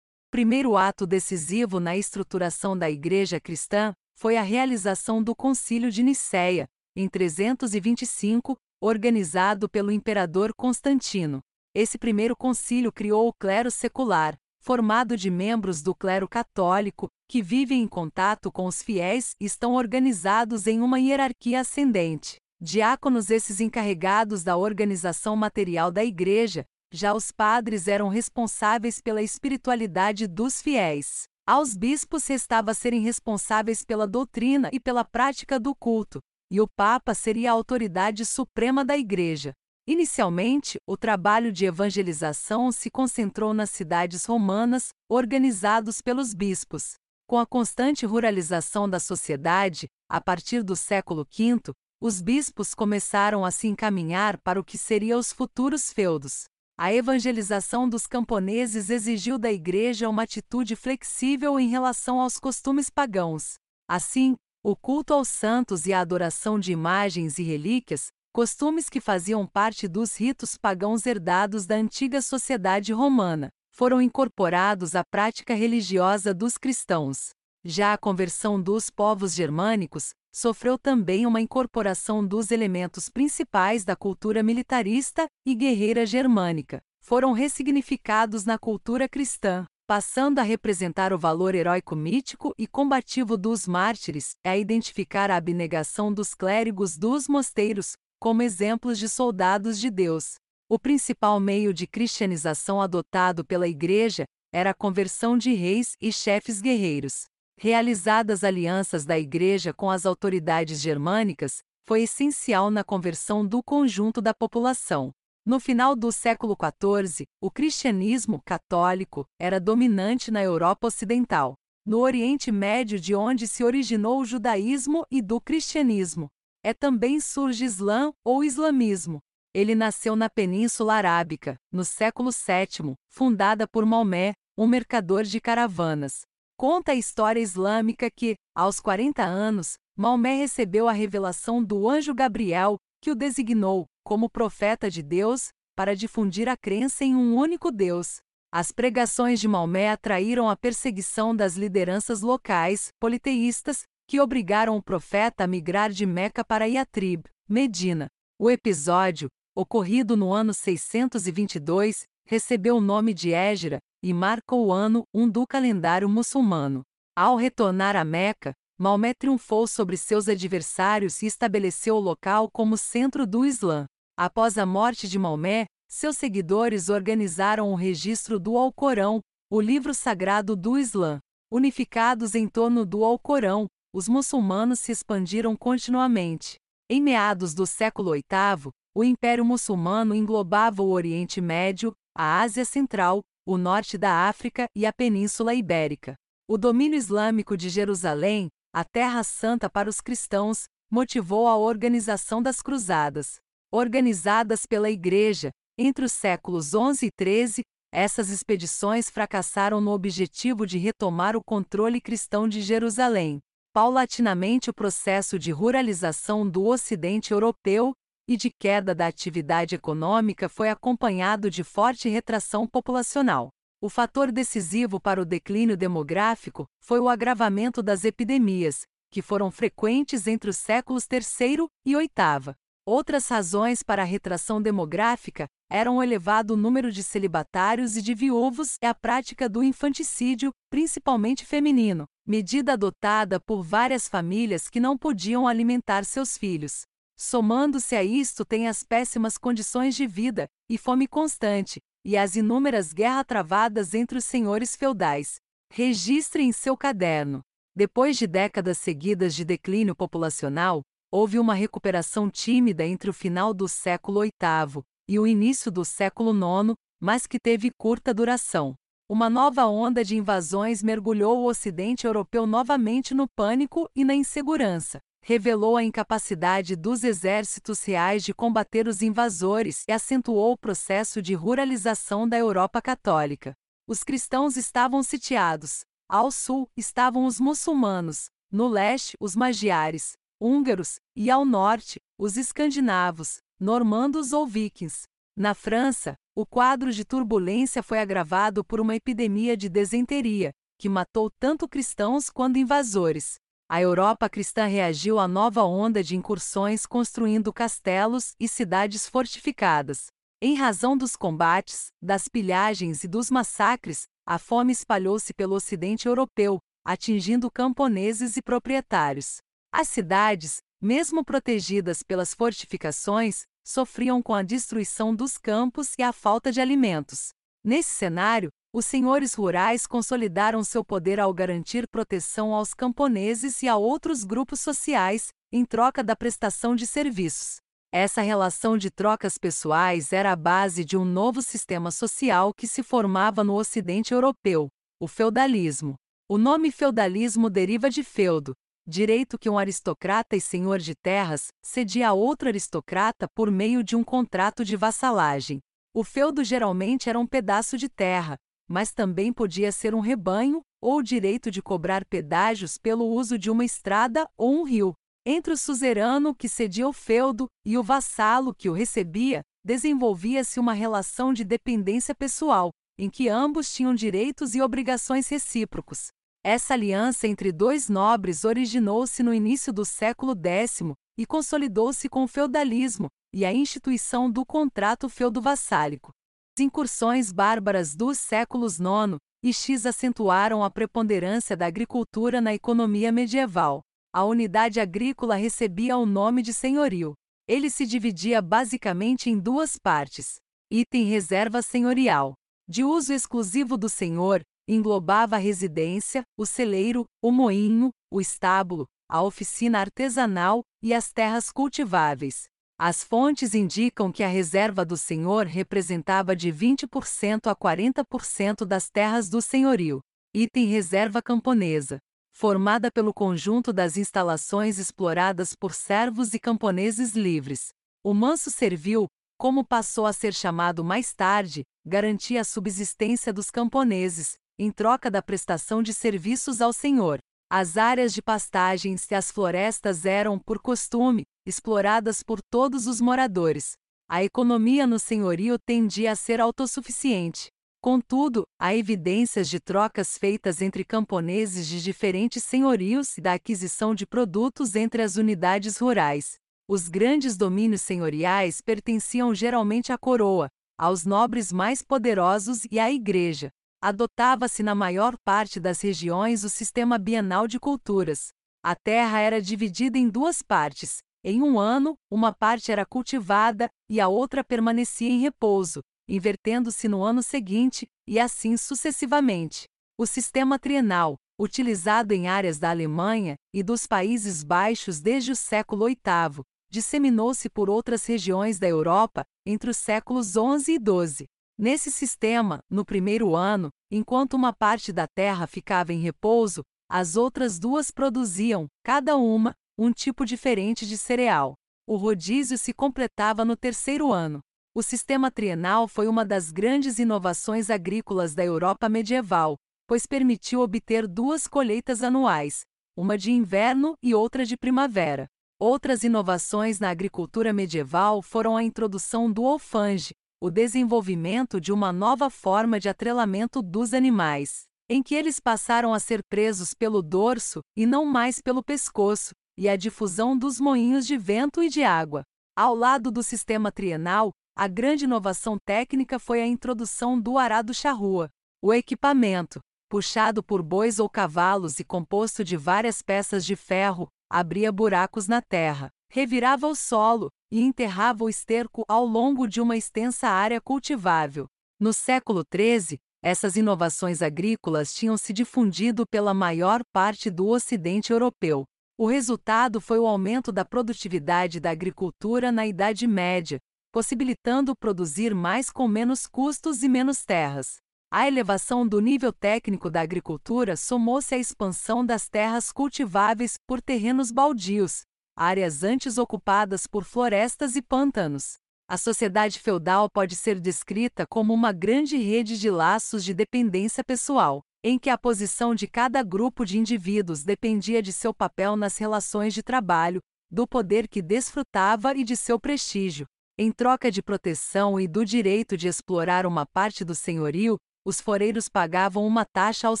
Primeiro 0.30 0.76
ato 0.76 1.08
decisivo 1.08 1.80
na 1.80 1.96
estruturação 1.96 2.78
da 2.78 2.88
Igreja 2.88 3.40
cristã 3.40 3.92
foi 4.16 4.36
a 4.36 4.42
realização 4.42 5.20
do 5.20 5.34
Concílio 5.34 5.90
de 5.90 6.04
Nicéia, 6.04 6.68
em 6.94 7.08
325, 7.08 8.56
organizado 8.80 9.68
pelo 9.68 9.90
imperador 9.90 10.54
Constantino. 10.54 11.40
Esse 11.74 11.98
primeiro 11.98 12.36
concílio 12.36 12.92
criou 12.92 13.26
o 13.26 13.32
clero 13.32 13.72
secular, 13.72 14.36
formado 14.70 15.16
de 15.16 15.32
membros 15.32 15.82
do 15.82 15.92
clero 15.92 16.28
católico, 16.28 17.08
que 17.28 17.42
vivem 17.42 17.82
em 17.82 17.88
contato 17.88 18.52
com 18.52 18.66
os 18.66 18.80
fiéis 18.80 19.34
e 19.40 19.44
estão 19.44 19.74
organizados 19.74 20.68
em 20.68 20.80
uma 20.80 21.00
hierarquia 21.00 21.58
ascendente. 21.58 22.36
Diáconos 22.62 23.30
esses 23.30 23.60
encarregados 23.60 24.44
da 24.44 24.56
organização 24.56 25.34
material 25.34 25.90
da 25.90 26.04
igreja, 26.04 26.64
já 26.92 27.12
os 27.12 27.32
padres 27.32 27.88
eram 27.88 28.06
responsáveis 28.06 29.00
pela 29.00 29.20
espiritualidade 29.20 30.28
dos 30.28 30.62
fiéis. 30.62 31.24
Aos 31.44 31.76
bispos 31.76 32.24
restava 32.28 32.72
serem 32.72 33.00
responsáveis 33.00 33.84
pela 33.84 34.06
doutrina 34.06 34.70
e 34.72 34.78
pela 34.78 35.04
prática 35.04 35.58
do 35.58 35.74
culto, 35.74 36.20
e 36.48 36.60
o 36.60 36.68
Papa 36.68 37.12
seria 37.12 37.50
a 37.50 37.54
autoridade 37.54 38.24
suprema 38.24 38.84
da 38.84 38.96
Igreja. 38.96 39.52
Inicialmente, 39.90 40.78
o 40.86 40.96
trabalho 40.96 41.50
de 41.50 41.64
evangelização 41.64 42.70
se 42.70 42.88
concentrou 42.88 43.52
nas 43.52 43.70
cidades 43.70 44.24
romanas, 44.24 44.90
organizados 45.08 46.00
pelos 46.00 46.32
bispos. 46.32 46.94
Com 47.26 47.36
a 47.36 47.44
constante 47.44 48.06
ruralização 48.06 48.88
da 48.88 49.00
sociedade, 49.00 49.88
a 50.08 50.20
partir 50.20 50.62
do 50.62 50.76
século 50.76 51.26
V, 51.36 51.74
os 52.00 52.22
bispos 52.22 52.72
começaram 52.72 53.44
a 53.44 53.50
se 53.50 53.66
encaminhar 53.66 54.38
para 54.38 54.60
o 54.60 54.64
que 54.64 54.78
seriam 54.78 55.18
os 55.18 55.32
futuros 55.32 55.92
feudos. 55.92 56.44
A 56.78 56.94
evangelização 56.94 57.88
dos 57.88 58.06
camponeses 58.06 58.90
exigiu 58.90 59.40
da 59.40 59.50
Igreja 59.50 60.08
uma 60.08 60.22
atitude 60.22 60.76
flexível 60.76 61.58
em 61.58 61.68
relação 61.68 62.20
aos 62.20 62.38
costumes 62.38 62.88
pagãos. 62.88 63.54
Assim, 63.88 64.36
o 64.62 64.76
culto 64.76 65.12
aos 65.12 65.26
santos 65.26 65.84
e 65.86 65.92
a 65.92 65.98
adoração 65.98 66.60
de 66.60 66.70
imagens 66.70 67.40
e 67.40 67.42
relíquias, 67.42 68.12
costumes 68.32 68.88
que 68.88 69.00
faziam 69.00 69.46
parte 69.46 69.88
dos 69.88 70.16
ritos 70.16 70.56
pagãos 70.56 71.04
herdados 71.04 71.66
da 71.66 71.74
antiga 71.74 72.22
sociedade 72.22 72.92
romana, 72.92 73.50
foram 73.70 74.00
incorporados 74.00 74.94
à 74.94 75.04
prática 75.04 75.52
religiosa 75.52 76.32
dos 76.32 76.56
cristãos. 76.56 77.30
Já 77.64 77.92
a 77.92 77.98
conversão 77.98 78.60
dos 78.60 78.88
povos 78.88 79.34
germânicos 79.34 80.14
sofreu 80.32 80.78
também 80.78 81.26
uma 81.26 81.40
incorporação 81.40 82.24
dos 82.24 82.50
elementos 82.50 83.08
principais 83.08 83.84
da 83.84 83.96
cultura 83.96 84.42
militarista 84.42 85.26
e 85.44 85.54
guerreira 85.54 86.06
germânica. 86.06 86.80
Foram 87.02 87.32
ressignificados 87.32 88.44
na 88.44 88.56
cultura 88.56 89.08
cristã, 89.08 89.66
passando 89.86 90.38
a 90.38 90.42
representar 90.42 91.12
o 91.12 91.18
valor 91.18 91.54
heróico 91.54 91.96
mítico 91.96 92.54
e 92.56 92.66
combativo 92.66 93.36
dos 93.36 93.66
mártires, 93.66 94.36
a 94.46 94.56
identificar 94.56 95.30
a 95.30 95.36
abnegação 95.36 96.12
dos 96.12 96.32
clérigos 96.32 96.96
dos 96.96 97.26
mosteiros 97.26 97.96
como 98.20 98.42
exemplos 98.42 98.98
de 98.98 99.08
soldados 99.08 99.80
de 99.80 99.90
Deus. 99.90 100.34
O 100.68 100.78
principal 100.78 101.40
meio 101.40 101.74
de 101.74 101.86
cristianização 101.86 102.80
adotado 102.80 103.44
pela 103.44 103.66
Igreja 103.66 104.24
era 104.52 104.70
a 104.70 104.74
conversão 104.74 105.36
de 105.36 105.52
reis 105.54 105.94
e 106.00 106.12
chefes 106.12 106.60
guerreiros 106.60 107.30
realizadas 107.60 108.42
alianças 108.42 109.04
da 109.04 109.18
Igreja 109.18 109.74
com 109.74 109.90
as 109.90 110.06
autoridades 110.06 110.80
germânicas, 110.80 111.58
foi 111.86 112.04
essencial 112.04 112.70
na 112.70 112.82
conversão 112.82 113.46
do 113.46 113.62
conjunto 113.62 114.22
da 114.22 114.32
população. 114.32 115.10
No 115.44 115.60
final 115.60 115.94
do 115.94 116.10
século 116.10 116.56
XIV, 116.56 117.26
o 117.38 117.50
cristianismo 117.50 118.40
católico 118.46 119.26
era 119.38 119.60
dominante 119.60 120.30
na 120.30 120.42
Europa 120.42 120.86
Ocidental, 120.86 121.52
no 121.84 121.98
Oriente 121.98 122.50
Médio, 122.50 122.98
de 122.98 123.14
onde 123.14 123.46
se 123.46 123.62
originou 123.62 124.20
o 124.22 124.24
judaísmo 124.24 125.04
e 125.10 125.20
do 125.20 125.38
cristianismo. 125.38 126.28
É 126.62 126.74
também 126.74 127.20
surge 127.20 127.64
Islã 127.64 128.12
ou 128.24 128.44
islamismo. 128.44 129.20
Ele 129.54 129.74
nasceu 129.74 130.14
na 130.14 130.28
Península 130.28 130.94
Arábica, 130.94 131.56
no 131.72 131.84
século 131.84 132.30
VII, 132.30 132.94
fundada 133.08 133.66
por 133.66 133.84
Maomé, 133.84 134.34
um 134.56 134.66
mercador 134.66 135.24
de 135.24 135.40
caravanas. 135.40 136.20
Conta 136.56 136.92
a 136.92 136.94
história 136.94 137.40
islâmica 137.40 138.10
que, 138.10 138.36
aos 138.54 138.78
40 138.78 139.24
anos, 139.24 139.76
Maomé 139.96 140.34
recebeu 140.36 140.86
a 140.86 140.92
revelação 140.92 141.64
do 141.64 141.88
anjo 141.88 142.14
Gabriel, 142.14 142.76
que 143.00 143.10
o 143.10 143.14
designou 143.14 143.86
como 144.04 144.28
profeta 144.28 144.90
de 144.90 145.02
Deus 145.02 145.48
para 145.74 145.96
difundir 145.96 146.48
a 146.48 146.56
crença 146.56 147.04
em 147.04 147.16
um 147.16 147.34
único 147.34 147.72
Deus. 147.72 148.20
As 148.52 148.70
pregações 148.70 149.40
de 149.40 149.48
Maomé 149.48 149.90
atraíram 149.90 150.50
a 150.50 150.56
perseguição 150.56 151.34
das 151.34 151.56
lideranças 151.56 152.20
locais, 152.20 152.88
politeístas, 153.00 153.84
que 154.10 154.18
obrigaram 154.18 154.76
o 154.76 154.82
profeta 154.82 155.44
a 155.44 155.46
migrar 155.46 155.92
de 155.92 156.04
Meca 156.04 156.44
para 156.44 156.64
Yatrib, 156.64 157.26
Medina. 157.48 158.08
O 158.40 158.50
episódio, 158.50 159.28
ocorrido 159.54 160.16
no 160.16 160.32
ano 160.32 160.52
622, 160.52 162.02
recebeu 162.26 162.78
o 162.78 162.80
nome 162.80 163.14
de 163.14 163.32
Égira, 163.32 163.78
e 164.02 164.12
marca 164.12 164.56
o 164.56 164.72
ano 164.72 165.04
1 165.14 165.28
do 165.28 165.46
calendário 165.46 166.08
muçulmano. 166.08 166.82
Ao 167.16 167.36
retornar 167.36 167.94
a 167.94 168.02
Meca, 168.02 168.52
Maomé 168.76 169.14
triunfou 169.14 169.68
sobre 169.68 169.96
seus 169.96 170.28
adversários 170.28 171.22
e 171.22 171.26
estabeleceu 171.26 171.94
o 171.94 172.00
local 172.00 172.50
como 172.50 172.76
centro 172.76 173.24
do 173.24 173.46
Islã. 173.46 173.86
Após 174.18 174.58
a 174.58 174.66
morte 174.66 175.06
de 175.06 175.20
Maomé, 175.20 175.66
seus 175.88 176.16
seguidores 176.16 176.88
organizaram 176.88 177.70
o 177.70 177.76
registro 177.76 178.40
do 178.40 178.58
Alcorão, 178.58 179.20
o 179.48 179.60
livro 179.60 179.94
sagrado 179.94 180.56
do 180.56 180.76
Islã. 180.76 181.20
Unificados 181.48 182.34
em 182.34 182.48
torno 182.48 182.84
do 182.84 183.04
Alcorão, 183.04 183.68
os 183.92 184.08
muçulmanos 184.08 184.80
se 184.80 184.92
expandiram 184.92 185.56
continuamente. 185.56 186.56
Em 186.88 187.00
meados 187.00 187.54
do 187.54 187.66
século 187.66 188.12
VIII, 188.12 188.70
o 188.94 189.04
Império 189.04 189.44
Muçulmano 189.44 190.14
englobava 190.14 190.82
o 190.82 190.90
Oriente 190.90 191.40
Médio, 191.40 191.92
a 192.16 192.40
Ásia 192.40 192.64
Central, 192.64 193.20
o 193.46 193.56
norte 193.56 193.98
da 193.98 194.28
África 194.28 194.66
e 194.76 194.86
a 194.86 194.92
Península 194.92 195.54
Ibérica. 195.54 196.14
O 196.48 196.58
domínio 196.58 196.96
islâmico 196.96 197.56
de 197.56 197.68
Jerusalém, 197.68 198.48
a 198.72 198.84
Terra 198.84 199.22
Santa 199.22 199.68
para 199.68 199.88
os 199.88 200.00
cristãos, 200.00 200.64
motivou 200.90 201.46
a 201.46 201.56
organização 201.56 202.42
das 202.42 202.60
Cruzadas. 202.60 203.36
Organizadas 203.72 204.66
pela 204.66 204.90
Igreja, 204.90 205.50
entre 205.78 206.04
os 206.04 206.12
séculos 206.12 206.74
11 206.74 207.06
e 207.06 207.10
13, 207.16 207.62
essas 207.92 208.30
expedições 208.30 209.08
fracassaram 209.08 209.80
no 209.80 209.92
objetivo 209.92 210.66
de 210.66 210.78
retomar 210.78 211.36
o 211.36 211.42
controle 211.42 212.00
cristão 212.00 212.48
de 212.48 212.60
Jerusalém. 212.60 213.40
Paulatinamente, 213.72 214.68
o 214.68 214.74
processo 214.74 215.38
de 215.38 215.52
ruralização 215.52 216.48
do 216.48 216.66
Ocidente 216.66 217.30
Europeu 217.30 217.94
e 218.26 218.36
de 218.36 218.50
queda 218.50 218.92
da 218.92 219.06
atividade 219.06 219.76
econômica 219.76 220.48
foi 220.48 220.68
acompanhado 220.68 221.48
de 221.48 221.62
forte 221.62 222.08
retração 222.08 222.66
populacional. 222.66 223.50
O 223.80 223.88
fator 223.88 224.32
decisivo 224.32 224.98
para 224.98 225.22
o 225.22 225.24
declínio 225.24 225.76
demográfico 225.76 226.66
foi 226.80 226.98
o 226.98 227.08
agravamento 227.08 227.80
das 227.80 228.04
epidemias, 228.04 228.82
que 229.08 229.22
foram 229.22 229.52
frequentes 229.52 230.26
entre 230.26 230.50
os 230.50 230.56
séculos 230.56 231.06
III 231.08 231.68
e 231.86 231.94
VIII. 231.94 232.54
Outras 232.90 233.28
razões 233.28 233.84
para 233.84 234.02
a 234.02 234.04
retração 234.04 234.60
demográfica 234.60 235.46
eram 235.70 235.98
o 235.98 236.02
elevado 236.02 236.56
número 236.56 236.90
de 236.90 237.04
celibatários 237.04 237.96
e 237.96 238.02
de 238.02 238.14
viúvos 238.14 238.78
e 238.82 238.86
a 238.86 238.92
prática 238.92 239.48
do 239.48 239.62
infanticídio, 239.62 240.50
principalmente 240.68 241.46
feminino, 241.46 242.04
medida 242.26 242.72
adotada 242.72 243.38
por 243.38 243.62
várias 243.62 244.08
famílias 244.08 244.68
que 244.68 244.80
não 244.80 244.98
podiam 244.98 245.46
alimentar 245.46 246.04
seus 246.04 246.36
filhos. 246.36 246.82
Somando-se 247.16 247.94
a 247.94 248.02
isto 248.02 248.44
tem 248.44 248.66
as 248.66 248.82
péssimas 248.82 249.38
condições 249.38 249.94
de 249.94 250.08
vida, 250.08 250.48
e 250.68 250.76
fome 250.76 251.06
constante, 251.06 251.78
e 252.04 252.16
as 252.16 252.34
inúmeras 252.34 252.92
guerras 252.92 253.24
travadas 253.24 253.94
entre 253.94 254.18
os 254.18 254.24
senhores 254.24 254.74
feudais. 254.74 255.36
Registre 255.72 256.42
em 256.42 256.50
seu 256.50 256.76
caderno. 256.76 257.40
Depois 257.72 258.16
de 258.16 258.26
décadas 258.26 258.78
seguidas 258.78 259.32
de 259.32 259.44
declínio 259.44 259.94
populacional, 259.94 260.82
houve 261.10 261.38
uma 261.38 261.54
recuperação 261.54 262.30
tímida 262.30 262.84
entre 262.86 263.10
o 263.10 263.12
final 263.12 263.52
do 263.52 263.68
século 263.68 264.22
VIII 264.22 264.82
e 265.08 265.18
o 265.18 265.26
início 265.26 265.70
do 265.70 265.84
século 265.84 266.32
IX, 266.32 266.74
mas 267.00 267.26
que 267.26 267.38
teve 267.38 267.70
curta 267.70 268.14
duração. 268.14 268.74
Uma 269.08 269.28
nova 269.28 269.66
onda 269.66 270.04
de 270.04 270.16
invasões 270.16 270.84
mergulhou 270.84 271.38
o 271.38 271.46
Ocidente 271.46 272.06
europeu 272.06 272.46
novamente 272.46 273.12
no 273.12 273.26
pânico 273.26 273.90
e 273.94 274.04
na 274.04 274.14
insegurança. 274.14 275.00
Revelou 275.22 275.76
a 275.76 275.82
incapacidade 275.82 276.76
dos 276.76 277.02
exércitos 277.02 277.82
reais 277.82 278.22
de 278.22 278.32
combater 278.32 278.86
os 278.86 279.02
invasores 279.02 279.84
e 279.88 279.92
acentuou 279.92 280.52
o 280.52 280.56
processo 280.56 281.20
de 281.20 281.34
ruralização 281.34 282.28
da 282.28 282.38
Europa 282.38 282.80
católica. 282.80 283.52
Os 283.86 284.04
cristãos 284.04 284.56
estavam 284.56 285.02
sitiados. 285.02 285.80
Ao 286.08 286.30
sul 286.30 286.68
estavam 286.76 287.26
os 287.26 287.40
muçulmanos, 287.40 288.30
no 288.50 288.68
leste, 288.68 289.16
os 289.20 289.36
magiares, 289.36 290.12
húngaros, 290.40 290.98
e 291.14 291.30
ao 291.30 291.44
norte, 291.44 292.00
os 292.18 292.36
escandinavos, 292.36 293.38
normandos 293.58 294.32
ou 294.32 294.46
vikings. 294.46 295.02
Na 295.36 295.54
França, 295.54 296.16
o 296.34 296.46
quadro 296.46 296.92
de 296.92 297.04
turbulência 297.04 297.82
foi 297.82 297.98
agravado 297.98 298.64
por 298.64 298.80
uma 298.80 298.96
epidemia 298.96 299.56
de 299.56 299.68
desenteria, 299.68 300.52
que 300.78 300.88
matou 300.88 301.30
tanto 301.38 301.68
cristãos 301.68 302.30
quanto 302.30 302.58
invasores. 302.58 303.34
A 303.68 303.80
Europa 303.80 304.28
cristã 304.28 304.66
reagiu 304.66 305.18
à 305.18 305.28
nova 305.28 305.62
onda 305.62 306.02
de 306.02 306.16
incursões 306.16 306.86
construindo 306.86 307.52
castelos 307.52 308.34
e 308.40 308.48
cidades 308.48 309.06
fortificadas. 309.06 310.06
Em 310.42 310.54
razão 310.54 310.96
dos 310.96 311.14
combates, 311.14 311.88
das 312.02 312.26
pilhagens 312.26 313.04
e 313.04 313.08
dos 313.08 313.30
massacres, 313.30 314.06
a 314.26 314.38
fome 314.38 314.72
espalhou-se 314.72 315.34
pelo 315.34 315.54
ocidente 315.54 316.08
europeu, 316.08 316.58
atingindo 316.84 317.50
camponeses 317.50 318.36
e 318.36 318.42
proprietários. 318.42 319.38
As 319.72 319.88
cidades, 319.88 320.58
mesmo 320.80 321.24
protegidas 321.24 322.02
pelas 322.02 322.34
fortificações, 322.34 323.44
sofriam 323.64 324.20
com 324.20 324.34
a 324.34 324.42
destruição 324.42 325.14
dos 325.14 325.38
campos 325.38 325.94
e 325.96 326.02
a 326.02 326.12
falta 326.12 326.50
de 326.50 326.60
alimentos. 326.60 327.28
Nesse 327.64 327.90
cenário, 327.90 328.50
os 328.72 328.84
senhores 328.84 329.34
rurais 329.34 329.86
consolidaram 329.86 330.64
seu 330.64 330.84
poder 330.84 331.20
ao 331.20 331.32
garantir 331.32 331.86
proteção 331.88 332.52
aos 332.52 332.74
camponeses 332.74 333.62
e 333.62 333.68
a 333.68 333.76
outros 333.76 334.24
grupos 334.24 334.60
sociais, 334.60 335.28
em 335.52 335.64
troca 335.64 336.02
da 336.02 336.16
prestação 336.16 336.74
de 336.74 336.86
serviços. 336.86 337.56
Essa 337.92 338.22
relação 338.22 338.76
de 338.76 338.90
trocas 338.90 339.38
pessoais 339.38 340.12
era 340.12 340.32
a 340.32 340.36
base 340.36 340.84
de 340.84 340.96
um 340.96 341.04
novo 341.04 341.42
sistema 341.42 341.90
social 341.90 342.54
que 342.54 342.66
se 342.66 342.82
formava 342.82 343.42
no 343.42 343.54
Ocidente 343.54 344.14
europeu, 344.14 344.68
o 345.00 345.08
feudalismo. 345.08 345.94
O 346.28 346.38
nome 346.38 346.70
feudalismo 346.70 347.50
deriva 347.50 347.90
de 347.90 348.04
feudo, 348.04 348.54
direito 348.90 349.38
que 349.38 349.48
um 349.48 349.56
aristocrata 349.56 350.36
e 350.36 350.40
senhor 350.40 350.78
de 350.78 350.94
terras 350.94 351.48
cedia 351.62 352.08
a 352.08 352.12
outro 352.12 352.48
aristocrata 352.48 353.26
por 353.34 353.50
meio 353.50 353.82
de 353.82 353.96
um 353.96 354.04
contrato 354.04 354.64
de 354.64 354.76
vassalagem. 354.76 355.60
O 355.94 356.04
feudo 356.04 356.44
geralmente 356.44 357.08
era 357.08 357.18
um 357.18 357.26
pedaço 357.26 357.78
de 357.78 357.88
terra, 357.88 358.36
mas 358.68 358.92
também 358.92 359.32
podia 359.32 359.72
ser 359.72 359.94
um 359.94 360.00
rebanho 360.00 360.60
ou 360.82 360.98
o 360.98 361.02
direito 361.02 361.50
de 361.50 361.62
cobrar 361.62 362.04
pedágios 362.04 362.76
pelo 362.76 363.06
uso 363.06 363.38
de 363.38 363.50
uma 363.50 363.64
estrada 363.64 364.28
ou 364.36 364.60
um 364.60 364.64
rio. 364.64 364.92
Entre 365.24 365.52
o 365.52 365.56
suzerano 365.56 366.34
que 366.34 366.48
cedia 366.48 366.88
o 366.88 366.92
feudo 366.92 367.46
e 367.64 367.78
o 367.78 367.82
vassalo 367.82 368.54
que 368.54 368.68
o 368.68 368.72
recebia, 368.72 369.42
desenvolvia-se 369.64 370.58
uma 370.58 370.72
relação 370.72 371.32
de 371.32 371.44
dependência 371.44 372.14
pessoal, 372.14 372.70
em 372.98 373.08
que 373.08 373.28
ambos 373.28 373.72
tinham 373.72 373.94
direitos 373.94 374.54
e 374.54 374.62
obrigações 374.62 375.28
recíprocos. 375.28 376.08
Essa 376.42 376.72
aliança 376.72 377.28
entre 377.28 377.52
dois 377.52 377.90
nobres 377.90 378.44
originou-se 378.44 379.22
no 379.22 379.34
início 379.34 379.72
do 379.74 379.84
século 379.84 380.34
X 380.34 380.80
e 381.18 381.26
consolidou-se 381.26 382.08
com 382.08 382.24
o 382.24 382.28
feudalismo 382.28 383.08
e 383.34 383.44
a 383.44 383.52
instituição 383.52 384.30
do 384.30 384.44
contrato 384.46 385.06
feudo-vassálico. 385.08 386.12
As 386.56 386.64
incursões 386.64 387.30
bárbaras 387.30 387.94
dos 387.94 388.18
séculos 388.18 388.78
IX 388.78 389.18
e 389.44 389.52
X 389.52 389.84
acentuaram 389.84 390.64
a 390.64 390.70
preponderância 390.70 391.54
da 391.54 391.66
agricultura 391.66 392.40
na 392.40 392.54
economia 392.54 393.12
medieval. 393.12 393.82
A 394.10 394.24
unidade 394.24 394.80
agrícola 394.80 395.34
recebia 395.34 395.98
o 395.98 396.06
nome 396.06 396.42
de 396.42 396.54
senhorio. 396.54 397.12
Ele 397.46 397.68
se 397.68 397.84
dividia 397.84 398.40
basicamente 398.40 399.28
em 399.28 399.38
duas 399.38 399.76
partes: 399.76 400.36
item 400.70 401.04
reserva 401.04 401.60
senhorial, 401.60 402.32
de 402.66 402.82
uso 402.82 403.12
exclusivo 403.12 403.76
do 403.76 403.90
senhor, 403.90 404.40
englobava 404.74 405.36
a 405.36 405.38
residência, 405.38 406.22
o 406.36 406.46
celeiro, 406.46 407.04
o 407.22 407.32
moinho, 407.32 407.90
o 408.10 408.20
estábulo, 408.20 408.86
a 409.08 409.22
oficina 409.22 409.80
artesanal 409.80 410.62
e 410.82 410.94
as 410.94 411.12
terras 411.12 411.50
cultiváveis. 411.50 412.44
As 412.78 413.02
fontes 413.04 413.54
indicam 413.54 414.10
que 414.10 414.22
a 414.22 414.28
reserva 414.28 414.84
do 414.84 414.96
senhor 414.96 415.46
representava 415.46 416.34
de 416.34 416.50
20% 416.50 417.50
a 417.50 417.54
40% 417.54 418.64
das 418.64 418.88
terras 418.88 419.28
do 419.28 419.42
senhorio. 419.42 420.00
Item 420.32 420.66
reserva 420.66 421.20
camponesa, 421.20 421.98
formada 422.32 422.90
pelo 422.90 423.12
conjunto 423.12 423.72
das 423.72 423.96
instalações 423.96 424.78
exploradas 424.78 425.54
por 425.54 425.74
servos 425.74 426.32
e 426.32 426.38
camponeses 426.38 427.14
livres. 427.14 427.68
O 428.02 428.14
manso 428.14 428.50
servil, 428.50 429.08
como 429.36 429.64
passou 429.64 430.06
a 430.06 430.12
ser 430.12 430.32
chamado 430.32 430.84
mais 430.84 431.12
tarde, 431.12 431.64
garantia 431.84 432.40
a 432.40 432.44
subsistência 432.44 433.32
dos 433.32 433.50
camponeses, 433.50 434.36
em 434.62 434.70
troca 434.70 435.10
da 435.10 435.22
prestação 435.22 435.82
de 435.82 435.94
serviços 435.94 436.60
ao 436.60 436.70
Senhor. 436.70 437.18
As 437.50 437.78
áreas 437.78 438.12
de 438.12 438.20
pastagens 438.20 439.10
e 439.10 439.14
as 439.14 439.30
florestas 439.30 440.04
eram, 440.04 440.38
por 440.38 440.58
costume, 440.58 441.22
exploradas 441.46 442.22
por 442.22 442.42
todos 442.42 442.86
os 442.86 443.00
moradores. 443.00 443.72
A 444.06 444.22
economia 444.22 444.86
no 444.86 444.98
senhorio 444.98 445.58
tendia 445.58 446.12
a 446.12 446.14
ser 446.14 446.42
autossuficiente. 446.42 447.48
Contudo, 447.80 448.42
há 448.60 448.76
evidências 448.76 449.48
de 449.48 449.58
trocas 449.58 450.18
feitas 450.18 450.60
entre 450.60 450.84
camponeses 450.84 451.66
de 451.66 451.82
diferentes 451.82 452.44
senhorios 452.44 453.16
e 453.16 453.22
da 453.22 453.32
aquisição 453.32 453.94
de 453.94 454.06
produtos 454.06 454.76
entre 454.76 455.00
as 455.00 455.16
unidades 455.16 455.78
rurais. 455.78 456.34
Os 456.68 456.86
grandes 456.86 457.34
domínios 457.34 457.80
senhoriais 457.80 458.60
pertenciam 458.60 459.34
geralmente 459.34 459.90
à 459.90 459.96
coroa, 459.96 460.50
aos 460.76 461.06
nobres 461.06 461.50
mais 461.50 461.80
poderosos 461.80 462.66
e 462.70 462.78
à 462.78 462.92
igreja 462.92 463.50
adotava-se 463.82 464.62
na 464.62 464.74
maior 464.74 465.16
parte 465.24 465.58
das 465.58 465.80
regiões 465.80 466.44
o 466.44 466.50
sistema 466.50 466.98
bienal 466.98 467.46
de 467.46 467.58
culturas. 467.58 468.28
A 468.62 468.74
terra 468.74 469.20
era 469.20 469.40
dividida 469.40 469.96
em 469.96 470.08
duas 470.08 470.42
partes. 470.42 470.98
Em 471.24 471.42
um 471.42 471.58
ano, 471.58 471.94
uma 472.10 472.32
parte 472.32 472.70
era 472.70 472.84
cultivada 472.84 473.68
e 473.88 474.00
a 474.00 474.08
outra 474.08 474.44
permanecia 474.44 475.08
em 475.08 475.20
repouso, 475.20 475.80
invertendo-se 476.08 476.88
no 476.88 477.02
ano 477.02 477.22
seguinte, 477.22 477.86
e 478.06 478.18
assim 478.18 478.56
sucessivamente. 478.56 479.64
O 479.98 480.06
sistema 480.06 480.58
trienal, 480.58 481.16
utilizado 481.38 482.12
em 482.12 482.28
áreas 482.28 482.58
da 482.58 482.70
Alemanha 482.70 483.36
e 483.54 483.62
dos 483.62 483.86
Países 483.86 484.42
Baixos 484.42 485.00
desde 485.00 485.32
o 485.32 485.36
século 485.36 485.86
VIII, 485.86 486.42
disseminou-se 486.70 487.48
por 487.48 487.68
outras 487.68 488.04
regiões 488.06 488.58
da 488.58 488.68
Europa 488.68 489.24
entre 489.46 489.70
os 489.70 489.76
séculos 489.76 490.28
XI 490.28 490.74
e 490.74 490.78
XII. 490.78 491.26
Nesse 491.60 491.90
sistema, 491.90 492.64
no 492.70 492.86
primeiro 492.86 493.36
ano, 493.36 493.68
enquanto 493.90 494.32
uma 494.32 494.50
parte 494.50 494.94
da 494.94 495.06
terra 495.06 495.46
ficava 495.46 495.92
em 495.92 496.00
repouso, 496.00 496.62
as 496.88 497.16
outras 497.16 497.58
duas 497.58 497.90
produziam, 497.90 498.66
cada 498.82 499.18
uma, 499.18 499.54
um 499.76 499.92
tipo 499.92 500.24
diferente 500.24 500.86
de 500.86 500.96
cereal. 500.96 501.52
O 501.86 501.96
rodízio 501.96 502.56
se 502.56 502.72
completava 502.72 503.44
no 503.44 503.58
terceiro 503.58 504.10
ano. 504.10 504.40
O 504.74 504.82
sistema 504.82 505.30
trienal 505.30 505.86
foi 505.86 506.08
uma 506.08 506.24
das 506.24 506.50
grandes 506.50 506.98
inovações 506.98 507.68
agrícolas 507.68 508.34
da 508.34 508.42
Europa 508.42 508.88
medieval, 508.88 509.58
pois 509.86 510.06
permitiu 510.06 510.62
obter 510.62 511.06
duas 511.06 511.46
colheitas 511.46 512.02
anuais, 512.02 512.62
uma 512.96 513.18
de 513.18 513.32
inverno 513.32 513.92
e 514.02 514.14
outra 514.14 514.46
de 514.46 514.56
primavera. 514.56 515.26
Outras 515.58 516.04
inovações 516.04 516.80
na 516.80 516.88
agricultura 516.88 517.52
medieval 517.52 518.22
foram 518.22 518.56
a 518.56 518.64
introdução 518.64 519.30
do 519.30 519.44
alfange, 519.44 520.14
o 520.42 520.50
desenvolvimento 520.50 521.60
de 521.60 521.70
uma 521.70 521.92
nova 521.92 522.30
forma 522.30 522.80
de 522.80 522.88
atrelamento 522.88 523.60
dos 523.60 523.92
animais, 523.92 524.64
em 524.88 525.02
que 525.02 525.14
eles 525.14 525.38
passaram 525.38 525.92
a 525.92 526.00
ser 526.00 526.22
presos 526.24 526.72
pelo 526.72 527.02
dorso 527.02 527.60
e 527.76 527.84
não 527.84 528.06
mais 528.06 528.40
pelo 528.40 528.62
pescoço, 528.62 529.34
e 529.58 529.68
a 529.68 529.76
difusão 529.76 530.36
dos 530.36 530.58
moinhos 530.58 531.06
de 531.06 531.18
vento 531.18 531.62
e 531.62 531.68
de 531.68 531.82
água. 531.82 532.24
Ao 532.56 532.74
lado 532.74 533.10
do 533.10 533.22
sistema 533.22 533.70
trienal, 533.70 534.32
a 534.56 534.66
grande 534.66 535.04
inovação 535.04 535.58
técnica 535.58 536.18
foi 536.18 536.40
a 536.40 536.46
introdução 536.46 537.20
do 537.20 537.36
arado 537.36 537.74
charrua. 537.74 538.30
O 538.62 538.72
equipamento, 538.72 539.60
puxado 539.90 540.42
por 540.42 540.62
bois 540.62 540.98
ou 540.98 541.08
cavalos 541.08 541.78
e 541.78 541.84
composto 541.84 542.42
de 542.42 542.56
várias 542.56 543.02
peças 543.02 543.44
de 543.44 543.56
ferro, 543.56 544.08
abria 544.30 544.72
buracos 544.72 545.28
na 545.28 545.42
terra, 545.42 545.90
revirava 546.10 546.66
o 546.66 546.74
solo 546.74 547.30
e 547.50 547.62
enterrava 547.62 548.24
o 548.24 548.28
esterco 548.28 548.84
ao 548.88 549.06
longo 549.06 549.46
de 549.46 549.60
uma 549.60 549.76
extensa 549.76 550.28
área 550.28 550.60
cultivável. 550.60 551.46
No 551.78 551.92
século 551.92 552.44
XIII, 552.52 552.98
essas 553.22 553.56
inovações 553.56 554.20
agrícolas 554.20 554.92
tinham 554.92 555.16
se 555.16 555.32
difundido 555.32 556.04
pela 556.06 556.34
maior 556.34 556.82
parte 556.92 557.30
do 557.30 557.46
Ocidente 557.46 558.12
europeu. 558.12 558.64
O 558.98 559.06
resultado 559.06 559.80
foi 559.80 559.98
o 559.98 560.06
aumento 560.06 560.50
da 560.50 560.64
produtividade 560.64 561.60
da 561.60 561.70
agricultura 561.70 562.50
na 562.50 562.66
Idade 562.66 563.06
Média, 563.06 563.58
possibilitando 563.92 564.74
produzir 564.76 565.34
mais 565.34 565.70
com 565.70 565.86
menos 565.86 566.26
custos 566.26 566.82
e 566.82 566.88
menos 566.88 567.24
terras. 567.24 567.76
A 568.12 568.26
elevação 568.26 568.86
do 568.86 569.00
nível 569.00 569.32
técnico 569.32 569.88
da 569.88 570.00
agricultura 570.00 570.76
somou-se 570.76 571.34
à 571.34 571.38
expansão 571.38 572.04
das 572.04 572.28
terras 572.28 572.72
cultiváveis 572.72 573.54
por 573.66 573.80
terrenos 573.80 574.32
baldios, 574.32 575.02
áreas 575.40 575.82
antes 575.82 576.18
ocupadas 576.18 576.86
por 576.86 577.02
florestas 577.02 577.74
e 577.74 577.80
pântanos. 577.80 578.58
A 578.86 578.98
sociedade 578.98 579.58
feudal 579.58 580.10
pode 580.10 580.36
ser 580.36 580.60
descrita 580.60 581.26
como 581.26 581.54
uma 581.54 581.72
grande 581.72 582.18
rede 582.18 582.58
de 582.58 582.68
laços 582.68 583.24
de 583.24 583.32
dependência 583.32 584.04
pessoal, 584.04 584.60
em 584.84 584.98
que 584.98 585.08
a 585.08 585.16
posição 585.16 585.74
de 585.74 585.86
cada 585.86 586.22
grupo 586.22 586.66
de 586.66 586.76
indivíduos 586.76 587.42
dependia 587.42 588.02
de 588.02 588.12
seu 588.12 588.34
papel 588.34 588.76
nas 588.76 588.98
relações 588.98 589.54
de 589.54 589.62
trabalho, 589.62 590.20
do 590.50 590.66
poder 590.66 591.08
que 591.08 591.22
desfrutava 591.22 592.14
e 592.14 592.22
de 592.22 592.36
seu 592.36 592.60
prestígio. 592.60 593.26
Em 593.56 593.72
troca 593.72 594.10
de 594.10 594.22
proteção 594.22 595.00
e 595.00 595.08
do 595.08 595.24
direito 595.24 595.74
de 595.74 595.88
explorar 595.88 596.44
uma 596.44 596.66
parte 596.66 597.02
do 597.02 597.14
senhorio, 597.14 597.78
os 598.04 598.20
foreiros 598.20 598.68
pagavam 598.68 599.26
uma 599.26 599.46
taxa 599.46 599.88
aos 599.88 600.00